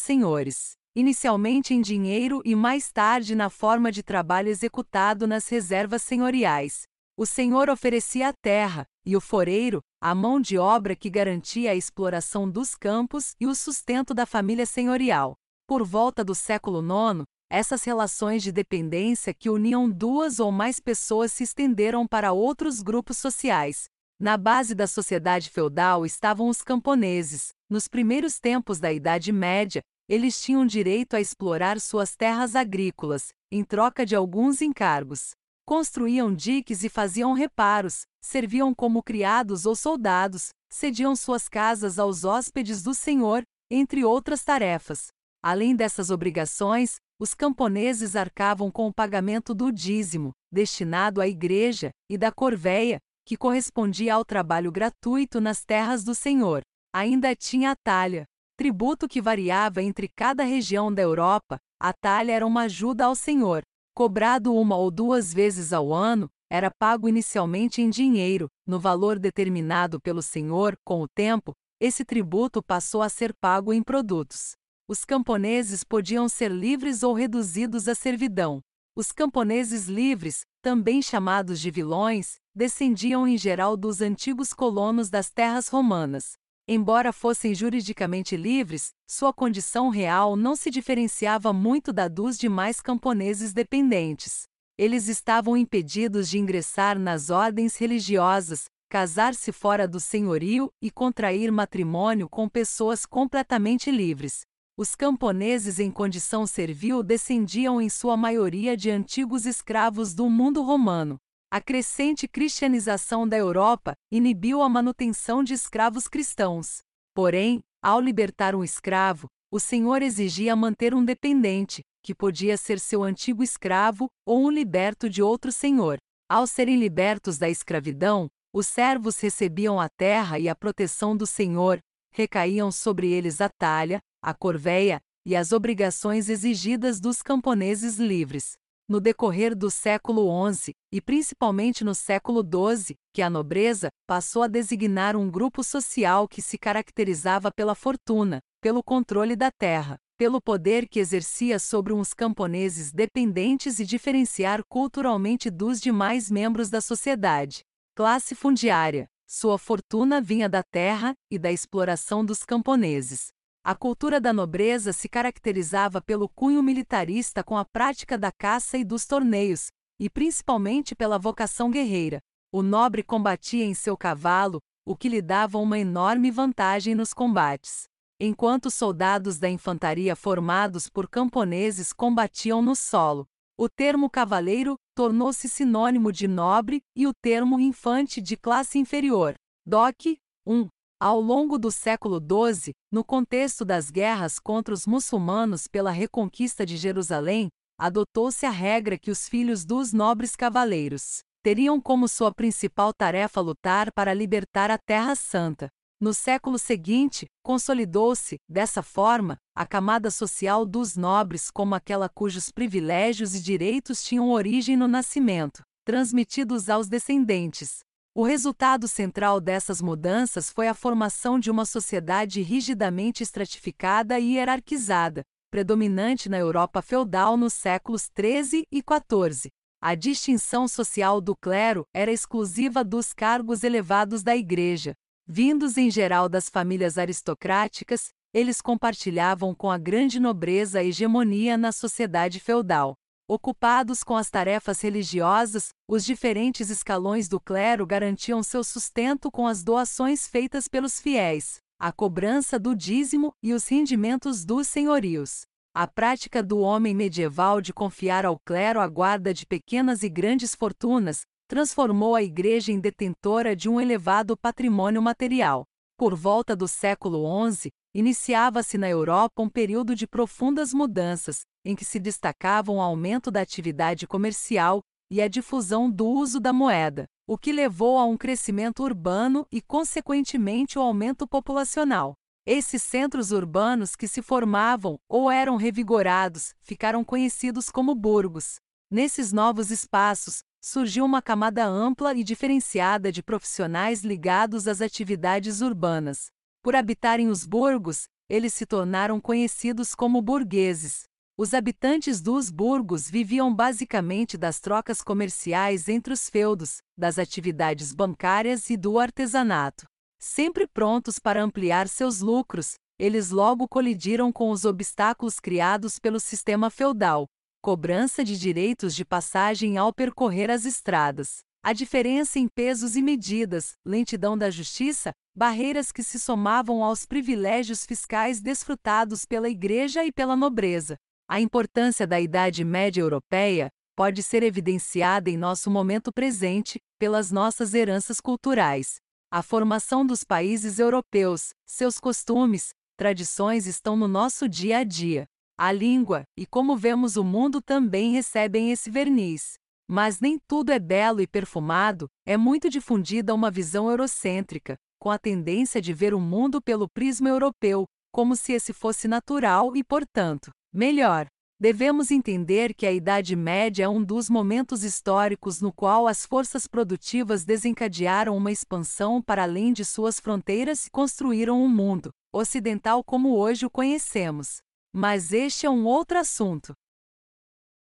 senhores, 0.00 0.72
inicialmente 0.94 1.74
em 1.74 1.80
dinheiro 1.80 2.40
e 2.44 2.54
mais 2.54 2.90
tarde 2.90 3.34
na 3.34 3.48
forma 3.48 3.92
de 3.92 4.02
trabalho 4.02 4.48
executado 4.48 5.26
nas 5.26 5.48
reservas 5.48 6.02
senhoriais. 6.02 6.82
O 7.16 7.26
senhor 7.26 7.68
oferecia 7.68 8.28
a 8.28 8.32
terra, 8.32 8.86
e 9.04 9.16
o 9.16 9.20
foreiro, 9.20 9.80
a 10.00 10.14
mão 10.14 10.40
de 10.40 10.56
obra 10.56 10.96
que 10.96 11.10
garantia 11.10 11.70
a 11.72 11.74
exploração 11.74 12.50
dos 12.50 12.74
campos 12.74 13.34
e 13.38 13.46
o 13.46 13.54
sustento 13.54 14.14
da 14.14 14.24
família 14.24 14.64
senhorial. 14.64 15.34
Por 15.66 15.84
volta 15.84 16.24
do 16.24 16.34
século 16.34 16.80
IX, 16.80 17.24
essas 17.50 17.84
relações 17.84 18.42
de 18.42 18.50
dependência 18.52 19.34
que 19.34 19.50
uniam 19.50 19.90
duas 19.90 20.40
ou 20.40 20.50
mais 20.50 20.80
pessoas 20.80 21.32
se 21.32 21.42
estenderam 21.42 22.06
para 22.06 22.32
outros 22.32 22.80
grupos 22.80 23.18
sociais. 23.18 23.84
Na 24.18 24.36
base 24.36 24.74
da 24.74 24.86
sociedade 24.86 25.50
feudal 25.50 26.06
estavam 26.06 26.48
os 26.48 26.62
camponeses. 26.62 27.50
Nos 27.68 27.88
primeiros 27.88 28.38
tempos 28.38 28.78
da 28.78 28.92
Idade 28.92 29.32
Média, 29.32 29.82
eles 30.10 30.42
tinham 30.42 30.66
direito 30.66 31.14
a 31.14 31.20
explorar 31.22 31.80
suas 31.80 32.14
terras 32.14 32.54
agrícolas, 32.54 33.28
em 33.50 33.64
troca 33.64 34.04
de 34.04 34.14
alguns 34.14 34.60
encargos 34.60 35.32
construíam 35.70 36.34
diques 36.34 36.82
e 36.82 36.88
faziam 36.88 37.32
reparos, 37.32 38.02
serviam 38.20 38.74
como 38.74 39.04
criados 39.04 39.66
ou 39.66 39.76
soldados, 39.76 40.48
cediam 40.68 41.14
suas 41.14 41.48
casas 41.48 41.96
aos 41.96 42.24
hóspedes 42.24 42.82
do 42.82 42.92
Senhor, 42.92 43.44
entre 43.70 44.04
outras 44.04 44.42
tarefas. 44.42 45.12
Além 45.40 45.76
dessas 45.76 46.10
obrigações, 46.10 46.96
os 47.20 47.34
camponeses 47.34 48.16
arcavam 48.16 48.68
com 48.68 48.88
o 48.88 48.92
pagamento 48.92 49.54
do 49.54 49.70
dízimo, 49.70 50.32
destinado 50.50 51.20
à 51.20 51.28
igreja, 51.28 51.90
e 52.10 52.18
da 52.18 52.32
corveia, 52.32 52.98
que 53.24 53.36
correspondia 53.36 54.14
ao 54.14 54.24
trabalho 54.24 54.72
gratuito 54.72 55.40
nas 55.40 55.64
terras 55.64 56.02
do 56.02 56.16
Senhor. 56.16 56.62
Ainda 56.92 57.36
tinha 57.36 57.70
a 57.70 57.76
talha, 57.76 58.24
tributo 58.60 59.08
que 59.08 59.22
variava 59.22 59.82
entre 59.82 60.06
cada 60.06 60.44
região 60.44 60.92
da 60.92 61.00
Europa. 61.00 61.58
A 61.80 61.94
talha 61.94 62.32
era 62.32 62.46
uma 62.46 62.64
ajuda 62.64 63.06
ao 63.06 63.14
Senhor, 63.14 63.62
cobrado 63.94 64.54
uma 64.54 64.76
ou 64.76 64.90
duas 64.90 65.32
vezes 65.32 65.72
ao 65.72 65.94
ano, 65.94 66.28
era 66.50 66.70
pago 66.70 67.08
inicialmente 67.08 67.80
em 67.80 67.88
dinheiro, 67.88 68.48
no 68.66 68.78
valor 68.78 69.18
determinado 69.18 69.98
pelo 69.98 70.20
senhor, 70.20 70.76
com 70.84 71.00
o 71.00 71.08
tempo, 71.08 71.54
esse 71.80 72.04
tributo 72.04 72.62
passou 72.62 73.00
a 73.00 73.08
ser 73.08 73.32
pago 73.40 73.72
em 73.72 73.82
produtos. 73.82 74.52
Os 74.86 75.06
camponeses 75.06 75.82
podiam 75.82 76.28
ser 76.28 76.50
livres 76.50 77.02
ou 77.02 77.14
reduzidos 77.14 77.88
à 77.88 77.94
servidão. 77.94 78.60
Os 78.94 79.10
camponeses 79.10 79.86
livres, 79.88 80.42
também 80.60 81.00
chamados 81.00 81.58
de 81.60 81.70
vilões, 81.70 82.34
descendiam 82.54 83.26
em 83.26 83.38
geral 83.38 83.74
dos 83.74 84.02
antigos 84.02 84.52
colonos 84.52 85.08
das 85.08 85.30
terras 85.30 85.68
romanas. 85.68 86.34
Embora 86.72 87.12
fossem 87.12 87.52
juridicamente 87.52 88.36
livres, 88.36 88.92
sua 89.04 89.32
condição 89.32 89.88
real 89.88 90.36
não 90.36 90.54
se 90.54 90.70
diferenciava 90.70 91.52
muito 91.52 91.92
da 91.92 92.06
dos 92.06 92.38
demais 92.38 92.80
camponeses 92.80 93.52
dependentes. 93.52 94.44
Eles 94.78 95.08
estavam 95.08 95.56
impedidos 95.56 96.30
de 96.30 96.38
ingressar 96.38 96.96
nas 96.96 97.28
ordens 97.28 97.76
religiosas, 97.76 98.66
casar-se 98.88 99.50
fora 99.50 99.88
do 99.88 99.98
senhorio 99.98 100.70
e 100.80 100.92
contrair 100.92 101.50
matrimônio 101.50 102.28
com 102.28 102.48
pessoas 102.48 103.04
completamente 103.04 103.90
livres. 103.90 104.42
Os 104.76 104.94
camponeses 104.94 105.80
em 105.80 105.90
condição 105.90 106.46
servil 106.46 107.02
descendiam 107.02 107.82
em 107.82 107.88
sua 107.88 108.16
maioria 108.16 108.76
de 108.76 108.92
antigos 108.92 109.44
escravos 109.44 110.14
do 110.14 110.30
mundo 110.30 110.62
romano. 110.62 111.18
A 111.52 111.60
crescente 111.60 112.28
cristianização 112.28 113.26
da 113.26 113.36
Europa 113.36 113.94
inibiu 114.08 114.62
a 114.62 114.68
manutenção 114.68 115.42
de 115.42 115.52
escravos 115.52 116.06
cristãos. 116.06 116.78
Porém, 117.12 117.58
ao 117.82 118.00
libertar 118.00 118.54
um 118.54 118.62
escravo, 118.62 119.26
o 119.50 119.58
senhor 119.58 120.00
exigia 120.00 120.54
manter 120.54 120.94
um 120.94 121.04
dependente, 121.04 121.82
que 122.04 122.14
podia 122.14 122.56
ser 122.56 122.78
seu 122.78 123.02
antigo 123.02 123.42
escravo 123.42 124.08
ou 124.24 124.46
um 124.46 124.48
liberto 124.48 125.10
de 125.10 125.24
outro 125.24 125.50
senhor. 125.50 125.98
Ao 126.28 126.46
serem 126.46 126.76
libertos 126.76 127.36
da 127.36 127.50
escravidão, 127.50 128.28
os 128.54 128.68
servos 128.68 129.18
recebiam 129.18 129.80
a 129.80 129.88
terra 129.88 130.38
e 130.38 130.48
a 130.48 130.54
proteção 130.54 131.16
do 131.16 131.26
senhor, 131.26 131.80
recaíam 132.12 132.70
sobre 132.70 133.10
eles 133.10 133.40
a 133.40 133.48
talha, 133.48 133.98
a 134.22 134.32
corveia 134.32 135.00
e 135.26 135.34
as 135.34 135.50
obrigações 135.50 136.28
exigidas 136.28 137.00
dos 137.00 137.22
camponeses 137.22 137.98
livres 137.98 138.54
no 138.90 139.00
decorrer 139.00 139.54
do 139.54 139.70
século 139.70 140.26
XI, 140.52 140.74
e 140.92 141.00
principalmente 141.00 141.84
no 141.84 141.94
século 141.94 142.42
XII, 142.42 142.96
que 143.14 143.22
a 143.22 143.30
nobreza 143.30 143.88
passou 144.04 144.42
a 144.42 144.48
designar 144.48 145.14
um 145.14 145.30
grupo 145.30 145.62
social 145.62 146.26
que 146.26 146.42
se 146.42 146.58
caracterizava 146.58 147.52
pela 147.52 147.76
fortuna, 147.76 148.40
pelo 148.60 148.82
controle 148.82 149.36
da 149.36 149.48
terra, 149.48 149.96
pelo 150.18 150.40
poder 150.40 150.88
que 150.88 150.98
exercia 150.98 151.60
sobre 151.60 151.92
uns 151.92 152.12
camponeses 152.12 152.90
dependentes 152.90 153.78
e 153.78 153.86
diferenciar 153.86 154.60
culturalmente 154.68 155.48
dos 155.50 155.80
demais 155.80 156.28
membros 156.28 156.68
da 156.68 156.80
sociedade. 156.80 157.60
Classe 157.94 158.34
fundiária. 158.34 159.06
Sua 159.24 159.56
fortuna 159.56 160.20
vinha 160.20 160.48
da 160.48 160.64
terra 160.64 161.14
e 161.30 161.38
da 161.38 161.52
exploração 161.52 162.24
dos 162.24 162.44
camponeses. 162.44 163.28
A 163.62 163.74
cultura 163.74 164.18
da 164.18 164.32
nobreza 164.32 164.90
se 164.90 165.06
caracterizava 165.06 166.00
pelo 166.00 166.26
cunho 166.30 166.62
militarista 166.62 167.44
com 167.44 167.58
a 167.58 167.64
prática 167.64 168.16
da 168.16 168.32
caça 168.32 168.78
e 168.78 168.84
dos 168.84 169.04
torneios, 169.04 169.68
e 170.00 170.08
principalmente 170.08 170.94
pela 170.94 171.18
vocação 171.18 171.70
guerreira. 171.70 172.20
O 172.50 172.62
nobre 172.62 173.02
combatia 173.02 173.64
em 173.64 173.74
seu 173.74 173.98
cavalo, 173.98 174.60
o 174.86 174.96
que 174.96 175.10
lhe 175.10 175.20
dava 175.20 175.58
uma 175.58 175.78
enorme 175.78 176.30
vantagem 176.30 176.94
nos 176.94 177.12
combates. 177.12 177.84
Enquanto 178.18 178.70
soldados 178.70 179.38
da 179.38 179.50
infantaria 179.50 180.16
formados 180.16 180.88
por 180.88 181.06
camponeses 181.06 181.92
combatiam 181.92 182.62
no 182.62 182.74
solo. 182.74 183.26
O 183.58 183.68
termo 183.68 184.08
cavaleiro 184.08 184.76
tornou-se 184.94 185.46
sinônimo 185.50 186.10
de 186.10 186.26
nobre 186.26 186.80
e 186.96 187.06
o 187.06 187.12
termo 187.12 187.60
infante 187.60 188.22
de 188.22 188.38
classe 188.38 188.78
inferior. 188.78 189.34
Doc, 189.66 190.16
um 190.46 190.66
ao 191.00 191.18
longo 191.18 191.58
do 191.58 191.70
século 191.70 192.20
XII, 192.20 192.74
no 192.92 193.02
contexto 193.02 193.64
das 193.64 193.90
guerras 193.90 194.38
contra 194.38 194.74
os 194.74 194.86
muçulmanos 194.86 195.66
pela 195.66 195.90
reconquista 195.90 196.66
de 196.66 196.76
Jerusalém, 196.76 197.48
adotou-se 197.78 198.44
a 198.44 198.50
regra 198.50 198.98
que 198.98 199.10
os 199.10 199.26
filhos 199.26 199.64
dos 199.64 199.94
nobres 199.94 200.36
cavaleiros 200.36 201.22
teriam 201.42 201.80
como 201.80 202.06
sua 202.06 202.30
principal 202.34 202.92
tarefa 202.92 203.40
lutar 203.40 203.90
para 203.92 204.12
libertar 204.12 204.70
a 204.70 204.76
Terra 204.76 205.14
Santa. 205.14 205.70
No 205.98 206.12
século 206.12 206.58
seguinte, 206.58 207.26
consolidou-se, 207.42 208.36
dessa 208.46 208.82
forma, 208.82 209.38
a 209.56 209.66
camada 209.66 210.10
social 210.10 210.66
dos 210.66 210.96
nobres 210.96 211.50
como 211.50 211.74
aquela 211.74 212.10
cujos 212.10 212.50
privilégios 212.50 213.34
e 213.34 213.40
direitos 213.40 214.02
tinham 214.02 214.30
origem 214.30 214.76
no 214.76 214.86
nascimento, 214.86 215.62
transmitidos 215.82 216.68
aos 216.68 216.88
descendentes. 216.88 217.80
O 218.12 218.24
resultado 218.24 218.88
central 218.88 219.40
dessas 219.40 219.80
mudanças 219.80 220.50
foi 220.50 220.66
a 220.66 220.74
formação 220.74 221.38
de 221.38 221.48
uma 221.48 221.64
sociedade 221.64 222.42
rigidamente 222.42 223.22
estratificada 223.22 224.18
e 224.18 224.34
hierarquizada, 224.34 225.22
predominante 225.48 226.28
na 226.28 226.36
Europa 226.36 226.82
feudal 226.82 227.36
nos 227.36 227.52
séculos 227.52 228.10
XIII 228.18 228.64
e 228.70 228.82
XIV. 228.82 229.48
A 229.80 229.94
distinção 229.94 230.66
social 230.66 231.20
do 231.20 231.36
clero 231.36 231.86
era 231.94 232.10
exclusiva 232.10 232.82
dos 232.82 233.12
cargos 233.12 233.62
elevados 233.62 234.24
da 234.24 234.36
Igreja. 234.36 234.92
Vindos 235.24 235.76
em 235.76 235.88
geral 235.88 236.28
das 236.28 236.48
famílias 236.48 236.98
aristocráticas, 236.98 238.08
eles 238.34 238.60
compartilhavam 238.60 239.54
com 239.54 239.70
a 239.70 239.78
grande 239.78 240.18
nobreza 240.18 240.80
a 240.80 240.84
hegemonia 240.84 241.56
na 241.56 241.70
sociedade 241.70 242.40
feudal. 242.40 242.96
Ocupados 243.32 244.02
com 244.02 244.16
as 244.16 244.28
tarefas 244.28 244.80
religiosas, 244.80 245.68
os 245.86 246.04
diferentes 246.04 246.68
escalões 246.68 247.28
do 247.28 247.38
clero 247.38 247.86
garantiam 247.86 248.42
seu 248.42 248.64
sustento 248.64 249.30
com 249.30 249.46
as 249.46 249.62
doações 249.62 250.26
feitas 250.26 250.66
pelos 250.66 250.98
fiéis, 250.98 251.60
a 251.78 251.92
cobrança 251.92 252.58
do 252.58 252.74
dízimo 252.74 253.32
e 253.40 253.52
os 253.52 253.68
rendimentos 253.68 254.44
dos 254.44 254.66
senhorios. 254.66 255.42
A 255.72 255.86
prática 255.86 256.42
do 256.42 256.58
homem 256.58 256.92
medieval 256.92 257.60
de 257.60 257.72
confiar 257.72 258.26
ao 258.26 258.36
clero 258.36 258.80
a 258.80 258.88
guarda 258.88 259.32
de 259.32 259.46
pequenas 259.46 260.02
e 260.02 260.08
grandes 260.08 260.52
fortunas 260.52 261.20
transformou 261.46 262.16
a 262.16 262.24
Igreja 262.24 262.72
em 262.72 262.80
detentora 262.80 263.54
de 263.54 263.68
um 263.68 263.80
elevado 263.80 264.36
patrimônio 264.36 265.00
material. 265.00 265.62
Por 265.96 266.16
volta 266.16 266.56
do 266.56 266.66
século 266.66 267.24
XI, 267.48 267.70
iniciava-se 267.94 268.78
na 268.78 268.88
Europa 268.88 269.42
um 269.42 269.48
período 269.48 269.94
de 269.94 270.06
profundas 270.06 270.72
mudanças, 270.72 271.42
em 271.64 271.74
que 271.74 271.84
se 271.84 271.98
destacavam 271.98 272.76
o 272.76 272.80
aumento 272.80 273.30
da 273.30 273.40
atividade 273.40 274.06
comercial 274.06 274.80
e 275.10 275.20
a 275.20 275.28
difusão 275.28 275.90
do 275.90 276.06
uso 276.06 276.38
da 276.38 276.52
moeda, 276.52 277.06
o 277.26 277.36
que 277.36 277.52
levou 277.52 277.98
a 277.98 278.04
um 278.04 278.16
crescimento 278.16 278.82
urbano 278.82 279.46
e, 279.50 279.60
consequentemente, 279.60 280.78
o 280.78 280.82
aumento 280.82 281.26
populacional. 281.26 282.14
Esses 282.46 282.82
centros 282.82 283.32
urbanos 283.32 283.94
que 283.94 284.08
se 284.08 284.22
formavam 284.22 284.98
ou 285.08 285.30
eram 285.30 285.56
revigorados 285.56 286.54
ficaram 286.62 287.04
conhecidos 287.04 287.70
como 287.70 287.94
burgos. 287.94 288.56
Nesses 288.90 289.32
novos 289.32 289.70
espaços, 289.70 290.42
surgiu 290.60 291.04
uma 291.04 291.22
camada 291.22 291.64
ampla 291.64 292.14
e 292.14 292.24
diferenciada 292.24 293.12
de 293.12 293.22
profissionais 293.22 294.02
ligados 294.02 294.66
às 294.66 294.80
atividades 294.80 295.60
urbanas. 295.60 296.28
Por 296.62 296.76
habitarem 296.76 297.28
os 297.28 297.46
burgos, 297.46 298.06
eles 298.28 298.52
se 298.52 298.66
tornaram 298.66 299.18
conhecidos 299.18 299.94
como 299.94 300.20
burgueses. 300.20 301.04
Os 301.36 301.54
habitantes 301.54 302.20
dos 302.20 302.50
burgos 302.50 303.08
viviam 303.08 303.54
basicamente 303.54 304.36
das 304.36 304.60
trocas 304.60 305.00
comerciais 305.00 305.88
entre 305.88 306.12
os 306.12 306.28
feudos, 306.28 306.82
das 306.98 307.18
atividades 307.18 307.94
bancárias 307.94 308.68
e 308.68 308.76
do 308.76 308.98
artesanato. 308.98 309.86
Sempre 310.18 310.66
prontos 310.66 311.18
para 311.18 311.42
ampliar 311.42 311.88
seus 311.88 312.20
lucros, 312.20 312.74
eles 312.98 313.30
logo 313.30 313.66
colidiram 313.66 314.30
com 314.30 314.50
os 314.50 314.66
obstáculos 314.66 315.40
criados 315.40 315.98
pelo 315.98 316.20
sistema 316.20 316.68
feudal, 316.68 317.26
cobrança 317.62 318.22
de 318.22 318.38
direitos 318.38 318.94
de 318.94 319.02
passagem 319.02 319.78
ao 319.78 319.94
percorrer 319.94 320.50
as 320.50 320.66
estradas, 320.66 321.38
a 321.62 321.74
diferença 321.74 322.38
em 322.38 322.48
pesos 322.48 322.96
e 322.96 323.02
medidas, 323.02 323.76
lentidão 323.84 324.36
da 324.36 324.50
justiça, 324.50 325.12
barreiras 325.36 325.92
que 325.92 326.02
se 326.02 326.18
somavam 326.18 326.82
aos 326.82 327.04
privilégios 327.04 327.84
fiscais 327.84 328.40
desfrutados 328.40 329.26
pela 329.26 329.48
Igreja 329.48 330.04
e 330.04 330.10
pela 330.10 330.34
nobreza. 330.34 330.96
A 331.28 331.38
importância 331.38 332.06
da 332.06 332.18
Idade 332.18 332.64
Média 332.64 333.02
Europeia 333.02 333.68
pode 333.94 334.22
ser 334.22 334.42
evidenciada 334.42 335.28
em 335.28 335.36
nosso 335.36 335.70
momento 335.70 336.10
presente 336.10 336.80
pelas 336.98 337.30
nossas 337.30 337.74
heranças 337.74 338.20
culturais. 338.20 338.96
A 339.30 339.42
formação 339.42 340.04
dos 340.04 340.24
países 340.24 340.78
europeus, 340.78 341.50
seus 341.66 342.00
costumes, 342.00 342.70
tradições 342.96 343.66
estão 343.66 343.96
no 343.96 344.08
nosso 344.08 344.48
dia 344.48 344.78
a 344.78 344.84
dia. 344.84 345.26
A 345.58 345.70
língua 345.70 346.24
e 346.36 346.46
como 346.46 346.74
vemos 346.74 347.16
o 347.16 347.22
mundo 347.22 347.60
também 347.60 348.12
recebem 348.12 348.72
esse 348.72 348.90
verniz. 348.90 349.58
Mas 349.92 350.20
nem 350.20 350.38
tudo 350.46 350.70
é 350.70 350.78
belo 350.78 351.20
e 351.20 351.26
perfumado, 351.26 352.08
é 352.24 352.36
muito 352.36 352.70
difundida 352.70 353.34
uma 353.34 353.50
visão 353.50 353.90
eurocêntrica, 353.90 354.76
com 355.00 355.10
a 355.10 355.18
tendência 355.18 355.82
de 355.82 355.92
ver 355.92 356.14
o 356.14 356.20
mundo 356.20 356.62
pelo 356.62 356.88
prisma 356.88 357.28
europeu, 357.28 357.86
como 358.12 358.36
se 358.36 358.52
esse 358.52 358.72
fosse 358.72 359.08
natural 359.08 359.74
e, 359.74 359.82
portanto, 359.82 360.52
melhor. 360.72 361.26
Devemos 361.58 362.12
entender 362.12 362.72
que 362.72 362.86
a 362.86 362.92
Idade 362.92 363.34
Média 363.34 363.82
é 363.82 363.88
um 363.88 364.00
dos 364.00 364.30
momentos 364.30 364.84
históricos 364.84 365.60
no 365.60 365.72
qual 365.72 366.06
as 366.06 366.24
forças 366.24 366.68
produtivas 366.68 367.44
desencadearam 367.44 368.36
uma 368.36 368.52
expansão 368.52 369.20
para 369.20 369.42
além 369.42 369.72
de 369.72 369.84
suas 369.84 370.20
fronteiras 370.20 370.86
e 370.86 370.90
construíram 370.92 371.60
um 371.60 371.68
mundo 371.68 372.12
ocidental 372.32 373.02
como 373.02 373.36
hoje 373.36 373.66
o 373.66 373.70
conhecemos. 373.70 374.58
Mas 374.94 375.32
este 375.32 375.66
é 375.66 375.70
um 375.70 375.84
outro 375.84 376.16
assunto. 376.16 376.74